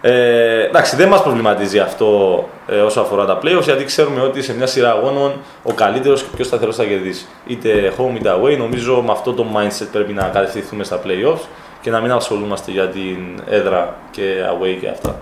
Ε, 0.02 0.64
εντάξει, 0.66 0.96
δεν 0.96 1.08
μας 1.08 1.22
προβληματίζει 1.22 1.80
αυτό 1.80 2.44
ε, 2.68 2.76
όσο 2.76 3.02
αφορά 3.02 3.26
τα 3.26 3.40
playoffs, 3.44 3.64
γιατί 3.64 3.84
ξέρουμε 3.84 4.22
ότι 4.22 4.42
σε 4.42 4.56
μια 4.56 4.66
σειρά 4.66 4.92
αγώνων 4.92 5.34
ο 5.64 5.74
καλύτερος 5.74 6.22
και 6.22 6.28
ο 6.32 6.36
πιο 6.36 6.46
σταθερός 6.46 6.76
θα 6.76 6.84
κερδίσει. 6.84 7.26
Είτε 7.48 7.94
home 7.98 8.16
είτε 8.16 8.34
away. 8.42 8.58
Νομίζω 8.58 9.02
με 9.06 9.12
αυτό 9.12 9.34
το 9.34 9.46
mindset 9.56 9.88
πρέπει 9.92 10.14
να 10.14 10.24
κατευθυνθούμε 10.24 10.84
στα 10.84 11.00
playoffs 11.06 11.46
και 11.86 11.92
να 11.92 12.02
μην 12.02 12.12
ασχολούμαστε 12.12 12.72
για 12.72 12.88
την 12.88 13.18
έδρα 13.50 13.96
και 14.12 14.22
away 14.22 14.78
και 14.80 14.88
αυτά. 14.88 15.20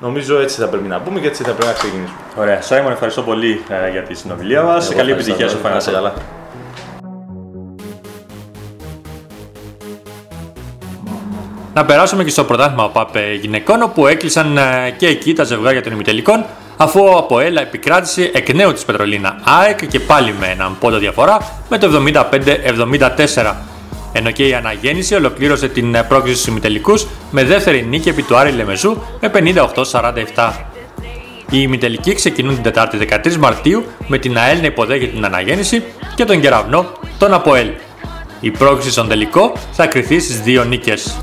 Νομίζω 0.00 0.38
έτσι 0.38 0.60
θα 0.60 0.66
πρέπει 0.68 0.88
να 0.88 1.00
πούμε 1.00 1.20
και 1.20 1.26
έτσι 1.26 1.42
θα 1.42 1.50
πρέπει 1.50 1.66
να 1.66 1.72
ξεκινήσουμε. 1.72 2.18
Ωραία. 2.36 2.62
Σάιμον, 2.62 2.92
ευχαριστώ 2.92 3.22
πολύ 3.22 3.62
ε, 3.68 3.90
για 3.90 4.02
τη 4.02 4.14
συνομιλία 4.14 4.62
μας. 4.62 4.90
Εγώ 4.90 4.98
Καλή 4.98 5.10
ευχαριστώ, 5.10 5.32
επιτυχία 5.32 5.58
στο 5.58 5.68
να 5.68 5.74
Final 5.74 5.78
είσαι 5.78 5.90
Four. 5.90 5.94
καλά. 5.94 6.12
Να 11.74 11.84
περάσουμε 11.84 12.24
και 12.24 12.30
στο 12.30 12.44
πρωτάθλημα 12.44 12.90
ΠΑΠ 12.90 13.16
γυναικών, 13.40 13.82
όπου 13.82 14.06
έκλεισαν 14.06 14.56
ε, 14.56 14.90
και 14.96 15.06
εκεί 15.06 15.32
τα 15.32 15.44
ζευγάρια 15.44 15.82
των 15.82 15.92
ημιτελικών, 15.92 16.44
αφού 16.76 17.00
ο 17.00 17.16
Αποέλα 17.16 17.60
επικράτησε 17.60 18.30
εκ 18.34 18.54
νέου 18.54 18.72
της 18.72 18.84
Πετρολίνα 18.84 19.40
ΑΕΚ 19.44 19.86
και 19.86 20.00
πάλι 20.00 20.34
με 20.40 20.46
έναν 20.46 20.76
πόντο 20.80 20.98
διαφορά 20.98 21.38
με 21.68 21.78
το 21.78 22.02
75-74. 23.34 23.54
Ενώ 24.18 24.30
και 24.30 24.46
η 24.46 24.54
Αναγέννηση 24.54 25.14
ολοκλήρωσε 25.14 25.68
την 25.68 25.94
ε, 25.94 26.02
πρόκληση 26.02 26.36
στους 26.36 26.48
ημιτελικούς 26.48 27.06
με 27.30 27.44
δεύτερη 27.44 27.82
νίκη 27.82 28.08
επί 28.08 28.22
του 28.22 28.36
Άρη 28.36 28.50
Λεμεζού 28.52 29.02
με 29.20 29.30
58-47. 30.34 30.50
Οι 31.50 31.58
ημιτελικοί 31.60 32.14
ξεκινούν 32.14 32.54
την 32.54 32.62
Τετάρτη 32.62 32.98
13 33.24 33.34
Μαρτίου 33.36 33.84
με 34.06 34.18
την 34.18 34.38
ΑΕΛ 34.38 34.60
να 34.60 34.66
υποδέχεται 34.66 35.12
την 35.12 35.24
Αναγέννηση 35.24 35.82
και 36.14 36.24
τον 36.24 36.40
Κεραυνό 36.40 36.92
τον 37.18 37.32
Αποέλ. 37.34 37.70
Η 38.40 38.50
πρόκληση 38.50 38.90
στον 38.90 39.08
τελικό 39.08 39.52
θα 39.72 39.86
κριθεί 39.86 40.20
στις 40.20 40.40
δύο 40.40 40.64
νίκες. 40.64 41.16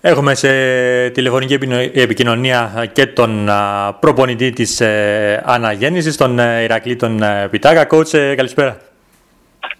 Έχουμε 0.00 0.34
σε 0.34 0.48
τηλεφωνική 1.10 1.52
επινο- 1.54 1.90
επικοινωνία 1.94 2.88
και 2.92 3.06
τον 3.06 3.48
α, 3.48 3.92
προπονητή 4.00 4.50
της 4.50 4.80
ε, 4.80 5.42
Αναγέννησης, 5.46 6.16
τον 6.16 6.38
ε, 6.38 6.62
Ηρακλή 6.62 6.96
τον 6.96 7.22
ε, 7.22 7.48
Πιτάκα. 7.50 7.86
Coach, 7.90 8.14
ε, 8.14 8.34
καλησπέρα. 8.34 8.76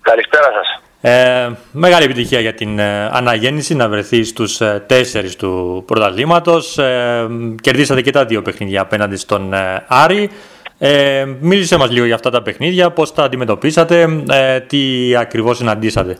Καλησπέρα 0.02 0.50
σας. 0.52 0.82
Ε, 1.02 1.50
μεγάλη 1.72 2.04
επιτυχία 2.04 2.40
για 2.40 2.54
την 2.54 2.78
ε, 2.78 3.10
Αναγέννηση 3.12 3.74
να 3.74 3.88
βρεθεί 3.88 4.24
στους 4.24 4.60
ε, 4.60 4.84
τέσσερις 4.86 5.36
του 5.36 5.82
πρωταθλήματος. 5.86 6.78
Ε, 6.78 7.26
κερδίσατε 7.60 8.00
και 8.02 8.10
τα 8.10 8.24
δύο 8.24 8.42
παιχνίδια 8.42 8.80
απέναντι 8.80 9.16
στον 9.16 9.52
ε, 9.52 9.84
Άρη. 9.88 10.30
Ε, 10.78 11.24
μίλησε 11.40 11.76
μας 11.76 11.90
λίγο 11.90 12.06
για 12.06 12.14
αυτά 12.14 12.30
τα 12.30 12.42
παιχνίδια, 12.42 12.90
πώς 12.90 13.14
τα 13.14 13.22
αντιμετωπίσατε, 13.22 14.24
ε, 14.30 14.60
τι 14.60 14.80
ακριβώς 15.16 15.56
συναντήσατε. 15.56 16.18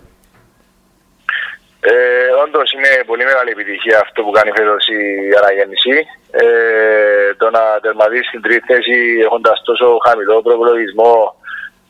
Ε, 1.80 1.92
Όντως 2.44 2.72
είναι 2.72 2.90
πολύ 3.06 3.24
μεγάλη 3.24 3.50
επιτυχία 3.50 4.00
αυτό 4.04 4.22
που 4.22 4.30
κάνει 4.30 4.50
φέτος 4.56 4.86
η 4.86 5.00
αναγέννηση. 5.40 5.94
Ε, 6.30 6.44
το 7.36 7.50
να 7.50 7.62
τερματίσει 7.82 8.28
στην 8.28 8.42
τρίτη 8.42 8.64
θέση 8.72 8.96
έχοντας 9.26 9.62
τόσο 9.64 9.86
χαμηλό 10.06 10.42
προπολογισμό 10.42 11.39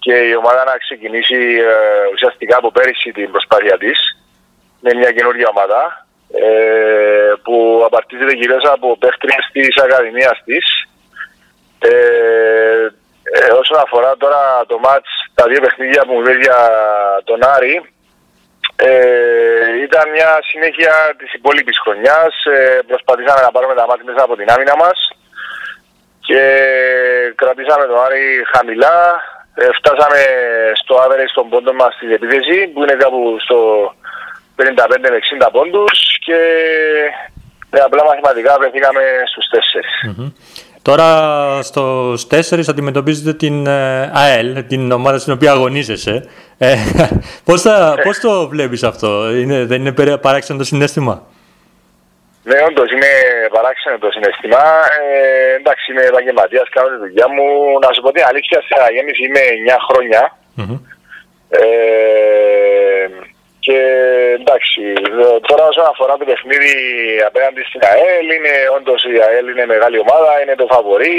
και 0.04 0.14
η 0.30 0.34
ομάδα 0.34 0.64
να 0.64 0.76
ξεκινήσει 0.84 1.40
ε, 1.70 1.74
ουσιαστικά 2.12 2.56
από 2.56 2.70
πέρυσι 2.70 3.10
την 3.12 3.30
προσπάθεια 3.30 3.76
της 3.78 3.98
με 4.80 4.94
μια 4.94 5.10
καινούργια 5.12 5.48
ομάδα 5.54 6.06
ε, 6.32 7.32
που 7.44 7.82
απαρτίζεται 7.86 8.34
κυρίως 8.34 8.64
από 8.64 8.96
παίχτριες 8.98 9.44
της 9.52 9.76
Ακαδημίας 9.84 10.42
της. 10.44 10.64
Ε, 11.78 12.86
ε, 13.22 13.50
όσον 13.60 13.78
αφορά 13.84 14.16
τώρα 14.16 14.64
το 14.66 14.78
μάτς, 14.78 15.10
τα 15.34 15.44
δύο 15.48 15.60
παιχνίδια 15.60 16.02
που 16.04 16.12
μου 16.12 16.20
είπε 16.20 16.32
για 16.32 16.58
τον 17.24 17.40
Άρη, 17.44 17.76
ε, 18.76 19.82
ήταν 19.82 20.10
μια 20.10 20.30
συνέχεια 20.50 20.94
της 21.18 21.32
υπόλοιπης 21.32 21.78
χρονιάς. 21.78 22.34
Ε, 22.44 22.80
προσπαθήσαμε 22.86 23.40
να 23.40 23.50
πάρουμε 23.50 23.74
τα 23.74 23.86
μάτια 23.86 24.04
μέσα 24.04 24.22
από 24.24 24.36
την 24.36 24.50
άμυνα 24.50 24.76
μας 24.76 24.98
και 26.20 26.42
κρατήσαμε 27.34 27.86
τον 27.86 28.04
Άρη 28.04 28.24
χαμηλά. 28.52 28.98
Ε, 29.62 29.66
φτάσαμε 29.78 30.20
στο 30.82 30.94
average 31.04 31.32
των 31.34 31.48
πόντων 31.48 31.74
μας 31.74 31.94
στην 31.94 32.10
επίθεση 32.10 32.56
που 32.72 32.82
είναι 32.82 32.96
κάπου 33.02 33.36
στο 33.44 33.58
55 34.56 34.62
με 35.00 35.08
60 35.46 35.48
πόντους 35.52 36.18
και 36.26 36.38
με 37.70 37.78
απλά 37.80 38.04
μαθηματικά 38.04 38.56
βρεθήκαμε 38.60 39.02
στους 39.30 39.46
4. 40.18 40.32
Τώρα 40.82 41.08
στους 41.62 42.26
τέσσερις 42.26 42.68
αντιμετωπίζετε 42.68 43.34
την 43.34 43.66
ε, 43.66 44.10
ΑΕΛ, 44.14 44.66
την 44.66 44.92
ομάδα 44.92 45.18
στην 45.18 45.32
οποία 45.32 45.50
αγωνίζεσαι. 45.52 46.28
Ε, 46.58 46.74
πώς, 47.46 47.62
θα, 47.62 47.94
πώς 48.04 48.18
το 48.18 48.48
βλέπεις 48.48 48.82
αυτό, 48.82 49.30
είναι, 49.30 49.64
δεν 49.64 49.80
είναι 49.80 49.92
περί- 49.92 50.18
παράξενο 50.18 50.58
το 50.58 50.64
συνέστημα; 50.64 51.22
Ναι, 52.48 52.56
όντως 52.68 52.88
είναι 52.94 53.12
παράξενο 53.54 53.98
το 53.98 54.10
συναισθήμα. 54.10 54.62
Ε, 55.00 55.54
εντάξει, 55.60 55.84
είμαι 55.90 56.04
επαγγελματίας, 56.12 56.68
κάνω 56.74 56.88
τη 56.92 56.98
δουλειά 57.04 57.28
μου. 57.34 57.46
Να 57.82 57.88
σου 57.92 58.02
πω 58.02 58.10
την 58.12 58.24
αλήθεια, 58.30 58.58
σε 58.60 58.74
αναγέννηση 58.80 59.22
είμαι 59.24 59.42
9 59.56 59.76
χρόνια. 59.88 60.22
Μμμ. 60.54 60.76
Ε, 61.50 61.60
και 63.60 63.70
και 63.70 63.78
εντάξει, 64.40 64.82
τώρα 65.48 65.64
όσον 65.72 65.86
αφορά 65.92 66.14
το 66.16 66.24
παιχνίδι 66.30 66.74
απέναντι 67.28 67.62
στην 67.68 67.82
ΑΕΛ, 67.90 68.26
είναι 68.36 68.54
όντως 68.76 69.00
η 69.14 69.16
ΑΕΛ 69.26 69.46
είναι 69.48 69.66
μεγάλη 69.74 69.98
ομάδα, 70.04 70.30
είναι 70.42 70.54
το 70.60 70.66
φαβορή. 70.72 71.18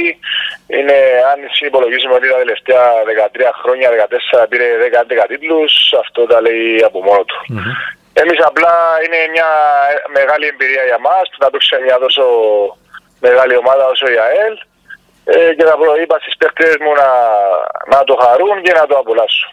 Είναι, 0.78 0.98
αν 1.32 1.40
υπολογίσουμε 1.70 2.14
ότι 2.14 2.28
τα 2.34 2.38
τελευταία 2.44 2.84
13 3.44 3.52
χρόνια, 3.62 3.88
14 4.44 4.46
πήρε 4.50 4.68
10-11 5.24 5.26
τίτλους, 5.32 5.74
αυτό 6.04 6.22
τα 6.32 6.42
λέει 6.42 6.84
από 6.90 7.00
μόνο 7.08 7.24
του. 7.30 7.38
Εμείς 8.14 8.40
απλά 8.46 8.74
είναι 9.06 9.20
μια 9.32 9.50
μεγάλη 10.18 10.46
εμπειρία 10.48 10.84
για 10.84 11.00
μας 11.00 11.24
που 11.32 11.38
θα 11.44 11.50
παίξουμε 11.50 11.82
μια 11.82 11.98
τόσο 11.98 12.24
μεγάλη 13.20 13.56
ομάδα 13.58 13.86
όσο 13.86 14.06
η 14.16 14.18
ΑΕΛ 14.26 14.56
ε, 15.24 15.54
και 15.54 15.64
θα 15.64 15.76
προείπα 15.78 16.18
στις 16.22 16.38
παίκτες 16.38 16.76
μου 16.84 16.92
να, 17.02 17.10
να 17.98 18.04
το 18.04 18.16
χαρούν 18.24 18.62
και 18.64 18.74
να 18.74 18.86
το 18.86 18.98
απολαύσουν. 18.98 19.50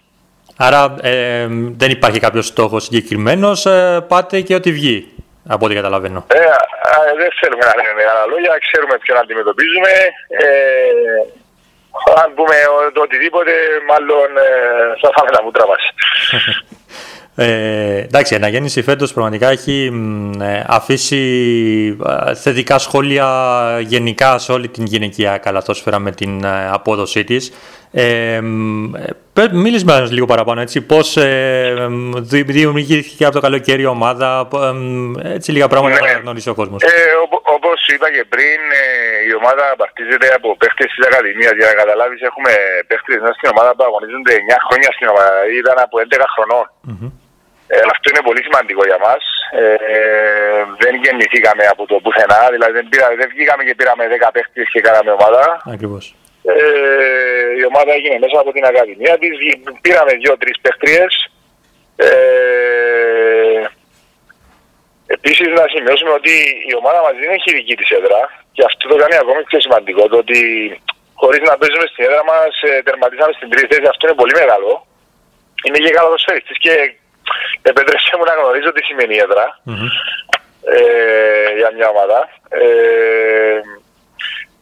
Άρα 0.56 0.94
ε, 1.02 1.46
δεν 1.80 1.90
υπάρχει 1.90 2.20
κάποιος 2.20 2.46
στόχος 2.46 2.84
συγκεκριμένος, 2.84 3.66
ε, 3.66 4.04
πάτε 4.08 4.40
και 4.40 4.54
ό,τι 4.54 4.72
βγει, 4.72 5.12
από 5.48 5.64
ό,τι 5.66 5.74
καταλαβαίνω. 5.74 6.24
Ε, 6.34 6.38
α, 6.40 6.96
δεν 7.20 7.30
θέλουμε 7.40 7.64
να 7.64 7.74
λέμε 7.76 7.92
μεγάλα 7.94 8.26
λόγια, 8.26 8.58
ξέρουμε 8.66 8.98
ποιον 8.98 9.18
αντιμετωπίζουμε. 9.18 9.90
Ε, 10.28 10.46
αν 12.22 12.34
πούμε 12.34 12.56
ο- 12.76 12.92
το 12.92 13.00
οτιδήποτε, 13.00 13.52
μάλλον 13.88 14.28
ε, 14.36 14.50
θα 15.00 15.08
φάμε 15.16 15.30
τα 15.30 15.42
μούτρα 15.42 15.66
μας. 15.66 15.82
Ε, 17.40 17.98
εντάξει, 18.00 18.34
η 18.34 18.36
αναγέννηση 18.36 18.82
φέτος 18.82 19.12
πραγματικά 19.12 19.48
έχει 19.50 19.90
μ, 19.92 20.40
ε, 20.42 20.64
αφήσει 20.68 21.96
ε, 22.26 22.34
θετικά 22.34 22.78
σχόλια 22.78 23.26
γενικά 23.82 24.38
σε 24.38 24.52
όλη 24.52 24.68
την 24.68 24.84
γυναικεία 24.84 25.38
καλαθόσφαιρα 25.38 25.98
με 25.98 26.10
την 26.10 26.44
ε, 26.44 26.68
απόδοσή 26.72 27.24
της. 27.24 27.52
Ε, 27.92 28.40
μ, 28.42 28.94
ε, 28.94 29.04
πε- 29.32 29.52
μίλησες 29.52 29.84
μας 29.84 30.10
λίγο 30.10 30.26
παραπάνω, 30.26 30.60
έτσι, 30.60 30.80
πώς 30.80 31.16
ε, 31.16 31.86
μ, 31.90 32.10
δη- 32.16 32.50
δημιουργήθηκε 32.50 33.24
από 33.24 33.34
το 33.34 33.40
καλοκαίρι 33.40 33.82
η 33.82 33.86
ομάδα, 33.96 34.46
π- 34.50 34.54
ε, 34.68 34.72
μ, 34.72 35.12
έτσι 35.36 35.48
λίγα 35.52 35.68
πράγματα 35.68 35.96
Ναι. 36.00 36.12
να 36.12 36.18
γνωρίσει 36.18 36.48
ο 36.48 36.54
κόσμος. 36.60 36.82
Ε, 36.82 36.88
οπο- 37.24 37.42
όπως 37.56 37.78
είπα 37.94 38.06
και 38.14 38.24
πριν, 38.32 38.58
ε, 38.82 38.84
η 39.30 39.32
ομάδα 39.40 39.64
απαρτίζεται 39.76 40.28
από 40.38 40.48
παίχτες 40.60 40.86
της 40.94 41.06
Ακαδημίας. 41.08 41.52
Για 41.58 41.66
να 41.70 41.74
καταλάβεις, 41.82 42.20
έχουμε 42.30 42.52
παίχτες 42.88 43.16
μέσα 43.22 43.34
στην 43.38 43.48
ομάδα 43.54 43.70
που 43.76 43.84
αγωνίζονται 43.88 44.32
9 44.42 44.56
χρόνια 44.66 44.90
στην 44.96 45.06
ομάδα. 45.12 45.32
Ήταν 45.62 45.76
από 45.86 45.94
11 46.04 46.26
χρονών. 46.34 46.66
Ε, 47.72 47.76
αυτό 47.94 48.06
είναι 48.10 48.26
πολύ 48.28 48.42
σημαντικό 48.46 48.82
για 48.90 48.98
μας. 49.06 49.22
Ε, 49.60 49.62
δεν 50.82 50.94
γεννηθήκαμε 51.02 51.64
από 51.74 51.82
το 51.90 51.96
πουθενά, 52.02 52.40
δηλαδή 52.54 52.72
δεν, 52.78 52.88
πήρα, 52.90 53.06
δεν 53.20 53.28
βγήκαμε 53.32 53.62
και 53.66 53.74
πήραμε 53.78 54.04
10 54.26 54.30
παίχτες 54.34 54.68
και 54.72 54.80
κάναμε 54.86 55.10
ομάδα. 55.18 55.42
Ακριβώς. 55.74 56.04
Ε, 56.52 56.54
η 57.60 57.62
ομάδα 57.70 57.92
έγινε 57.98 58.18
μέσα 58.24 58.36
από 58.40 58.50
την 58.52 58.64
Ακαδημία 58.70 59.14
της. 59.20 59.34
Πήραμε 59.84 60.12
δύο-τρεις 60.22 60.56
παίχτριες. 60.62 61.12
Ε, 61.96 62.08
Επίσης, 65.16 65.48
να 65.58 65.64
σημειώσουμε 65.72 66.12
ότι 66.20 66.34
η 66.70 66.72
ομάδα 66.80 67.00
μας 67.06 67.14
δεν 67.20 67.30
έχει 67.36 67.50
δική 67.58 67.74
της 67.80 67.90
έδρα 67.98 68.20
και 68.54 68.62
αυτό 68.68 68.82
το 68.90 68.96
κάνει 69.02 69.16
ακόμη 69.22 69.42
πιο 69.50 69.60
σημαντικό. 69.64 70.02
Το 70.12 70.16
ότι 70.24 70.38
χωρίς 71.20 71.42
να 71.48 71.54
παίζουμε 71.58 71.86
στην 71.90 72.04
έδρα 72.06 72.22
μας, 72.32 72.52
τερματίσαμε 72.86 73.32
στην 73.38 73.48
τρίτη 73.50 73.68
θέση. 73.70 73.86
Αυτό 73.92 74.02
είναι 74.06 74.20
πολύ 74.22 74.34
μεγάλο. 74.40 74.70
Είναι 75.64 75.78
και 75.84 75.92
καλό 75.98 76.16
σφαιριστή 76.18 76.54
και 76.64 76.74
επέτρεψε 77.70 78.16
μου 78.16 78.24
να 78.24 78.34
γνωρίζω 78.40 78.70
τι 78.72 78.82
σημαίνει 78.88 79.14
η 79.14 79.22
έδρα 79.26 79.46
ε, 80.74 81.50
για 81.58 81.70
μια 81.76 81.88
ομάδα. 81.94 82.18
Ε, 82.48 83.60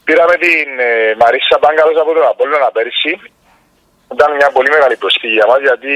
πήραμε 0.04 0.34
την 0.44 0.68
ε, 0.88 1.14
Μαρίσα 1.20 1.56
Μπάγκαλος 1.60 2.00
από 2.00 2.12
τον 2.14 2.26
Απόλλωνα 2.32 2.70
πέρυσι. 2.76 3.14
Ήταν 4.14 4.30
μια 4.38 4.50
πολύ 4.56 4.70
μεγάλη 4.76 4.96
προσθήκη 4.96 5.34
για 5.38 5.46
μας 5.50 5.60
γιατί 5.68 5.94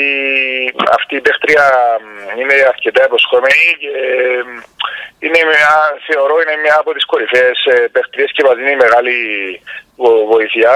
αυτή 0.99 1.15
η 1.17 1.21
παίχτρια 1.27 1.65
μ, 2.03 2.39
είναι 2.41 2.55
αρκετά 2.73 3.05
υποσχόμενη 3.05 3.65
και 3.83 3.93
μ, 4.47 4.51
είναι 5.25 5.41
μια, 5.51 5.73
θεωρώ 6.09 6.35
είναι 6.43 6.57
μια 6.65 6.77
από 6.83 6.91
τις 6.95 7.05
κορυφαίες 7.11 7.59
ε, 7.75 7.75
παίχτριες 7.95 8.31
και 8.35 8.43
μας 8.47 8.57
δίνει 8.59 8.77
μεγάλη 8.85 9.17
βο- 9.97 10.25
βοήθεια. 10.33 10.73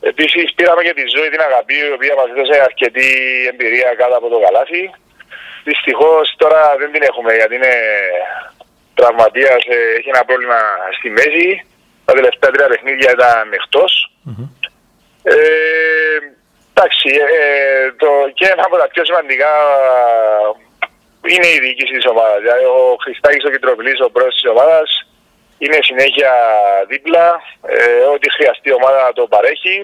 Επίσης 0.00 0.54
πήραμε 0.56 0.82
και 0.82 0.94
τη 0.98 1.04
ζωή 1.16 1.28
την 1.30 1.40
αγαπή 1.48 1.76
η 1.88 1.92
οποία 1.96 2.14
μας 2.18 2.28
έδωσε 2.32 2.56
αρκετή 2.68 3.08
εμπειρία 3.52 3.94
κάτω 4.00 4.14
από 4.16 4.28
το 4.28 4.38
καλάθι. 4.44 4.82
Δυστυχώς 5.68 6.34
τώρα 6.36 6.76
δεν 6.80 6.92
την 6.92 7.02
έχουμε 7.02 7.32
γιατί 7.34 7.54
είναι 7.54 7.74
τραυματίας, 8.94 9.60
ε, 9.74 9.78
έχει 9.98 10.08
ένα 10.14 10.24
πρόβλημα 10.28 10.58
στη 10.98 11.08
μέση. 11.10 11.48
Τα 12.04 12.12
τελευταία 12.18 12.50
τρία 12.50 12.68
παιχνίδια 12.72 13.10
ήταν 13.16 13.52
εκτός. 13.58 13.92
Ε, 15.22 15.36
εντάξει, 16.72 17.08
ε, 17.38 17.92
το, 18.02 18.08
και 18.34 18.46
ένα 18.54 18.62
από 18.66 18.76
τα 18.76 18.88
πιο 18.92 19.04
σημαντικά 19.04 19.52
είναι 21.32 21.48
η 21.56 21.58
διοίκηση 21.62 21.94
της 21.98 22.06
ομάδας. 22.12 22.40
Δηλαδή, 22.40 22.64
ο 22.64 22.96
Χριστάκης 23.02 23.44
ο 23.44 23.50
Κεντροπηλής, 23.50 24.00
ο 24.00 24.10
πρόεδρος 24.10 24.36
της 24.38 24.50
ομάδας, 24.54 24.88
είναι 25.58 25.78
συνέχεια 25.88 26.32
δίπλα. 26.88 27.26
Ε, 27.74 28.02
ό,τι 28.14 28.28
χρειαστεί 28.36 28.68
η 28.68 28.78
ομάδα 28.80 29.12
το 29.18 29.24
παρέχει. 29.34 29.76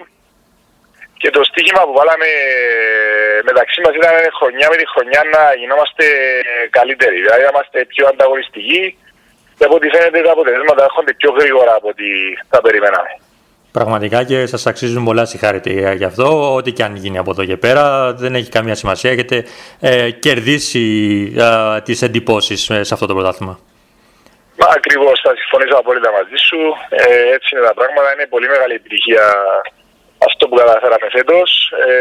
Και 1.23 1.35
το 1.37 1.43
στίχημα 1.49 1.81
που 1.87 1.93
βάλαμε 1.99 2.29
μεταξύ 3.49 3.79
μας 3.83 3.93
ήταν 3.99 4.13
χρονιά 4.39 4.67
με 4.71 4.77
τη 4.81 4.85
χρονιά 4.93 5.21
να 5.33 5.41
γινόμαστε 5.59 6.05
καλύτεροι. 6.77 7.17
Δηλαδή 7.25 7.41
να 7.45 7.49
είμαστε 7.53 7.79
πιο 7.93 8.03
ανταγωνιστικοί 8.11 8.81
και 9.57 9.65
από 9.67 9.75
ό,τι 9.75 9.87
φαίνεται 9.93 10.19
τα 10.27 10.31
αποτελέσματα 10.31 10.81
έρχονται 10.83 11.13
πιο 11.13 11.31
γρήγορα 11.37 11.73
από 11.79 11.87
ό,τι 11.93 12.07
θα 12.51 12.61
περιμέναμε. 12.65 13.11
Πραγματικά 13.71 14.19
και 14.29 14.45
σας 14.45 14.65
αξίζουν 14.71 15.03
πολλά 15.03 15.25
συγχαρητήρια 15.25 15.93
γι' 15.93 16.09
αυτό. 16.11 16.55
Ό,τι 16.57 16.71
και 16.71 16.83
αν 16.83 16.95
γίνει 16.95 17.17
από 17.17 17.31
εδώ 17.31 17.45
και 17.45 17.57
πέρα 17.57 18.13
δεν 18.13 18.35
έχει 18.35 18.49
καμία 18.49 18.75
σημασία. 18.75 19.11
Έχετε 19.11 19.45
ε, 19.79 20.09
κερδίσει 20.11 20.85
ε, 21.37 21.81
τις 21.81 22.01
εντυπώσεις 22.01 22.69
ε, 22.69 22.83
σε 22.83 22.93
αυτό 22.93 23.05
το 23.05 23.13
πρωτάθλημα. 23.13 23.59
Μα 24.59 24.67
ακριβώς, 24.77 25.15
θα 25.25 25.33
συμφωνήσω 25.39 25.75
απόλυτα 25.77 26.11
μαζί 26.11 26.37
σου. 26.47 26.59
Ε, 26.89 27.33
έτσι 27.35 27.47
είναι 27.51 27.65
τα 27.69 27.73
πράγματα. 27.73 28.13
Είναι 28.13 28.27
πολύ 28.33 28.47
μεγάλη 28.47 28.73
επιτυχία 28.73 29.23
αυτό 30.29 30.43
που 30.47 30.55
καταφέραμε 30.61 31.07
φέτος. 31.15 31.49
Ε, 31.87 31.95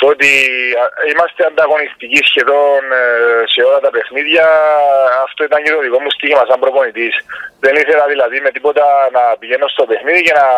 το 0.00 0.06
ότι 0.14 0.30
α, 0.82 0.84
είμαστε 1.10 1.40
ανταγωνιστικοί 1.50 2.20
σχεδόν 2.30 2.80
ε, 3.00 3.04
σε 3.52 3.60
όλα 3.68 3.80
τα 3.86 3.90
παιχνίδια, 3.94 4.46
αυτό 5.26 5.40
ήταν 5.48 5.62
και 5.62 5.72
το 5.74 5.80
δικό 5.84 5.98
μου 6.02 6.10
στοίχημα 6.16 6.44
σαν 6.48 6.58
προπονητής. 6.64 7.14
Δεν 7.64 7.74
ήθελα 7.82 8.04
δηλαδή 8.12 8.36
με 8.46 8.50
τίποτα 8.56 8.86
να 9.16 9.22
πηγαίνω 9.40 9.66
στο 9.74 9.84
παιχνίδι 9.90 10.20
και 10.26 10.34
να, 10.40 10.48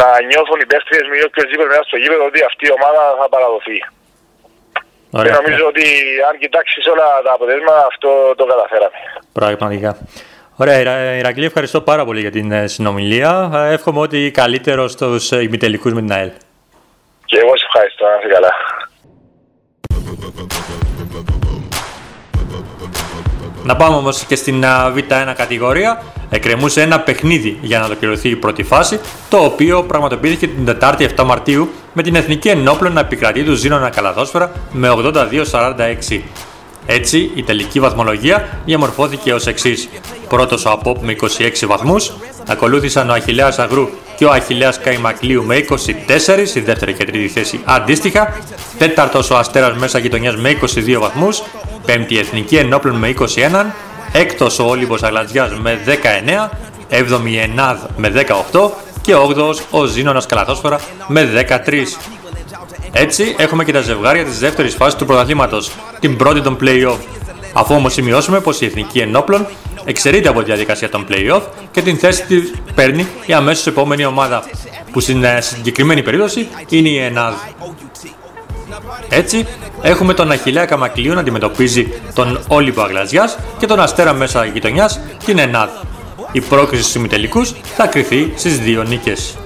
να 0.00 0.06
νιώθουν 0.30 0.58
οι 0.62 0.66
παίχτριες 0.72 1.04
μου 1.08 1.16
ή 1.20 1.22
οποιοδήποτε 1.28 1.68
μέσα 1.72 1.86
στο 1.90 1.96
γήπεδο 2.02 2.24
ότι 2.30 2.40
αυτή 2.50 2.64
η 2.70 2.74
ομάδα 2.78 3.02
θα 3.20 3.26
παραδοθεί. 3.34 3.78
Και 5.10 5.22
Ωραία. 5.22 5.38
νομίζω 5.40 5.64
ότι 5.72 5.86
αν 6.28 6.34
κοιτάξεις 6.42 6.86
όλα 6.92 7.08
τα 7.26 7.32
αποτελέσματα 7.36 7.82
αυτό 7.92 8.10
το 8.38 8.44
καταφέραμε. 8.52 8.98
Πραγματικά. 9.38 9.90
Ωραία, 10.56 10.80
Ιρα- 10.80 11.16
Ηρακλή, 11.16 11.44
ευχαριστώ 11.44 11.80
πάρα 11.80 12.04
πολύ 12.04 12.20
για 12.20 12.30
την 12.30 12.52
ε, 12.52 12.66
συνομιλία. 12.66 13.50
Ε, 13.54 13.72
Εύχομαι 13.72 14.00
ότι 14.00 14.30
καλύτερο 14.34 14.88
στους 14.88 15.32
ε, 15.32 15.42
ημιτελικούς 15.42 15.92
με 15.92 16.00
την 16.00 16.12
ΑΕΛ. 16.12 16.30
Και 17.24 17.36
εγώ 17.36 17.56
σε 17.56 17.64
ευχαριστώ, 17.66 18.04
να 18.04 18.10
είσαι 18.18 18.32
καλά. 18.34 18.50
Να 23.64 23.76
πάμε 23.76 23.96
όμως 23.96 24.24
και 24.24 24.36
στην 24.36 24.64
α, 24.64 24.92
Β1 24.96 25.32
κατηγορία. 25.36 26.02
Εκκρεμούσε 26.30 26.82
ένα 26.82 27.00
παιχνίδι 27.00 27.58
για 27.60 27.78
να 27.78 27.84
ολοκληρωθεί 27.84 28.28
η 28.28 28.36
πρώτη 28.36 28.62
φάση, 28.62 29.00
το 29.28 29.36
οποίο 29.38 29.82
πραγματοποιήθηκε 29.82 30.46
την 30.46 30.64
Τετάρτη 30.64 31.08
7 31.16 31.24
Μαρτίου 31.24 31.70
με 31.92 32.02
την 32.02 32.14
Εθνική 32.14 32.48
Ενόπλων 32.48 32.92
να 32.92 33.00
επικρατεί 33.00 33.44
του 33.44 33.54
Ζήνονα 33.54 33.90
Καλαδόσφαιρα 33.90 34.52
με 34.72 34.88
82-46. 34.96 36.20
Έτσι, 36.86 37.30
η 37.34 37.42
τελική 37.42 37.80
βαθμολογία 37.80 38.60
διαμορφώθηκε 38.64 39.34
ως 39.34 39.46
εξής. 39.46 39.88
Πρώτος 40.28 40.64
ο 40.64 40.70
Απόπ 40.70 41.02
με 41.02 41.12
26 41.12 41.66
βαθμούς, 41.66 42.12
ακολούθησαν 42.48 43.10
ο 43.10 43.12
Αχιλέας 43.12 43.58
Αγρού 43.58 43.88
και 44.16 44.24
ο 44.24 44.30
Αχιλέας 44.30 44.78
Καϊμακλείου 44.80 45.44
με 45.44 45.56
24, 45.56 46.54
η 46.54 46.60
δεύτερη 46.60 46.92
και 46.92 47.04
τρίτη 47.04 47.28
θέση 47.28 47.60
αντίστοιχα. 47.64 48.38
Τέταρτος 48.78 49.30
ο 49.30 49.36
Αστέρας 49.36 49.76
Μέσα 49.76 49.98
Γειτονιάς 49.98 50.36
με 50.36 50.50
22 50.50 51.00
βαθμούς, 51.00 51.42
πέμπτη 51.86 52.14
η 52.14 52.18
Εθνική 52.18 52.56
Ενόπλων 52.56 52.96
με 52.96 53.08
21, 53.08 53.74
έκτος 54.12 54.58
ο 54.58 54.64
Όλυμπος 54.64 55.02
Αγλατζιάς 55.02 55.58
με 55.58 55.80
19, 55.86 56.50
έβδομη 56.88 57.32
η 57.32 57.38
Ενάδ 57.38 57.78
με 57.96 58.08
18 58.52 58.70
και 59.02 59.14
όγδοος 59.14 59.62
ο 59.70 59.84
Ζήνωνας 59.84 60.26
Καλαθόσφαιρα 60.26 60.80
με 61.06 61.24
13. 61.24 61.98
Έτσι, 62.98 63.34
έχουμε 63.38 63.64
και 63.64 63.72
τα 63.72 63.80
ζευγάρια 63.80 64.24
της 64.24 64.38
δεύτερης 64.38 64.74
φάσης 64.74 64.94
του 64.94 65.06
πρωταθλήματος, 65.06 65.70
την 66.00 66.16
πρώτη 66.16 66.40
των 66.40 66.58
play-off. 66.60 66.98
Αφού 67.52 67.74
όμως 67.74 67.92
σημειώσουμε 67.92 68.40
πως 68.40 68.60
η 68.60 68.64
Εθνική 68.64 68.98
Ενόπλων 68.98 69.46
εξαιρείται 69.84 70.28
από 70.28 70.38
τη 70.38 70.44
διαδικασία 70.44 70.88
των 70.88 71.06
play-off 71.10 71.40
και 71.70 71.82
την 71.82 71.98
θέση 71.98 72.24
τη 72.24 72.36
παίρνει 72.74 73.06
η 73.26 73.32
αμέσως 73.32 73.66
επόμενη 73.66 74.04
ομάδα, 74.04 74.44
που 74.92 75.00
στην 75.00 75.24
ε, 75.24 75.40
συγκεκριμένη 75.40 76.02
περίπτωση 76.02 76.48
είναι 76.68 76.88
η 76.88 76.98
ΕΝΑΔ. 76.98 77.34
Έτσι, 79.08 79.46
έχουμε 79.82 80.14
τον 80.14 80.30
Αχιλέα 80.30 80.64
Καμακλείου 80.64 81.14
να 81.14 81.20
αντιμετωπίζει 81.20 81.92
τον 82.14 82.40
Όλυμπο 82.48 82.82
Αγλαζιάς 82.82 83.38
και 83.58 83.66
τον 83.66 83.80
Αστέρα 83.80 84.12
Μέσα 84.12 84.44
Γειτονιάς 84.44 85.00
την 85.24 85.38
ΕΝΑΔ. 85.38 85.68
Η 86.32 86.40
πρόκριση 86.40 86.82
στους 86.82 86.94
ημιτελικούς 86.94 87.54
θα 87.76 87.86
κρυθεί 87.86 88.32
στις 88.36 88.58
δύο 88.58 88.82
νίκες. 88.82 89.36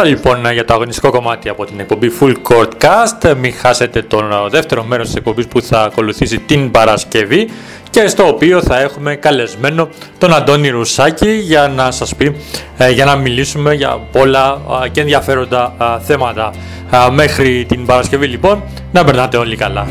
Αυτά 0.00 0.12
λοιπόν 0.12 0.52
για 0.52 0.64
το 0.64 0.74
αγωνιστικό 0.74 1.10
κομμάτι 1.10 1.48
από 1.48 1.64
την 1.64 1.80
εκπομπή 1.80 2.12
Full 2.20 2.34
Court 2.48 2.68
Cast. 2.80 3.36
Μην 3.36 3.52
χάσετε 3.52 4.02
το 4.02 4.48
δεύτερο 4.50 4.84
μέρος 4.84 5.06
της 5.06 5.14
εκπομπής 5.14 5.46
που 5.46 5.62
θα 5.62 5.82
ακολουθήσει 5.82 6.38
την 6.38 6.70
Παρασκευή 6.70 7.48
και 7.90 8.08
στο 8.08 8.26
οποίο 8.26 8.62
θα 8.62 8.80
έχουμε 8.80 9.14
καλεσμένο 9.14 9.88
τον 10.18 10.34
Αντώνη 10.34 10.68
Ρουσάκη 10.68 11.30
για 11.30 11.68
να 11.68 11.90
σας 11.90 12.14
πει, 12.14 12.36
ε, 12.76 12.90
για 12.90 13.04
να 13.04 13.16
μιλήσουμε 13.16 13.74
για 13.74 14.00
πολλά 14.12 14.46
α, 14.50 14.88
και 14.92 15.00
ενδιαφέροντα 15.00 15.74
α, 15.78 15.98
θέματα. 16.00 16.52
Α, 16.90 17.10
Μέχρι 17.10 17.64
την 17.68 17.86
Παρασκευή 17.86 18.26
λοιπόν, 18.26 18.62
να 18.92 19.04
περνάτε 19.04 19.36
όλοι 19.36 19.56
καλά. 19.56 19.86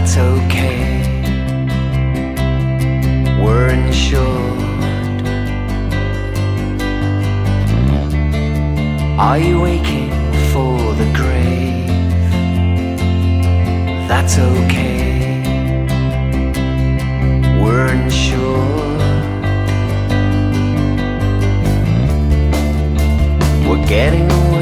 that's 0.00 0.16
okay. 0.16 1.02
We're 3.42 3.70
insured. 3.70 5.26
Are 9.18 9.38
you 9.40 9.60
waking 9.60 10.12
for 10.52 10.78
the 11.00 11.08
grave? 11.18 11.88
That's 14.06 14.38
okay. 14.38 15.42
We're 17.60 17.88
insured. 17.88 19.00
We're 23.66 23.86
getting 23.88 24.30
away. 24.30 24.57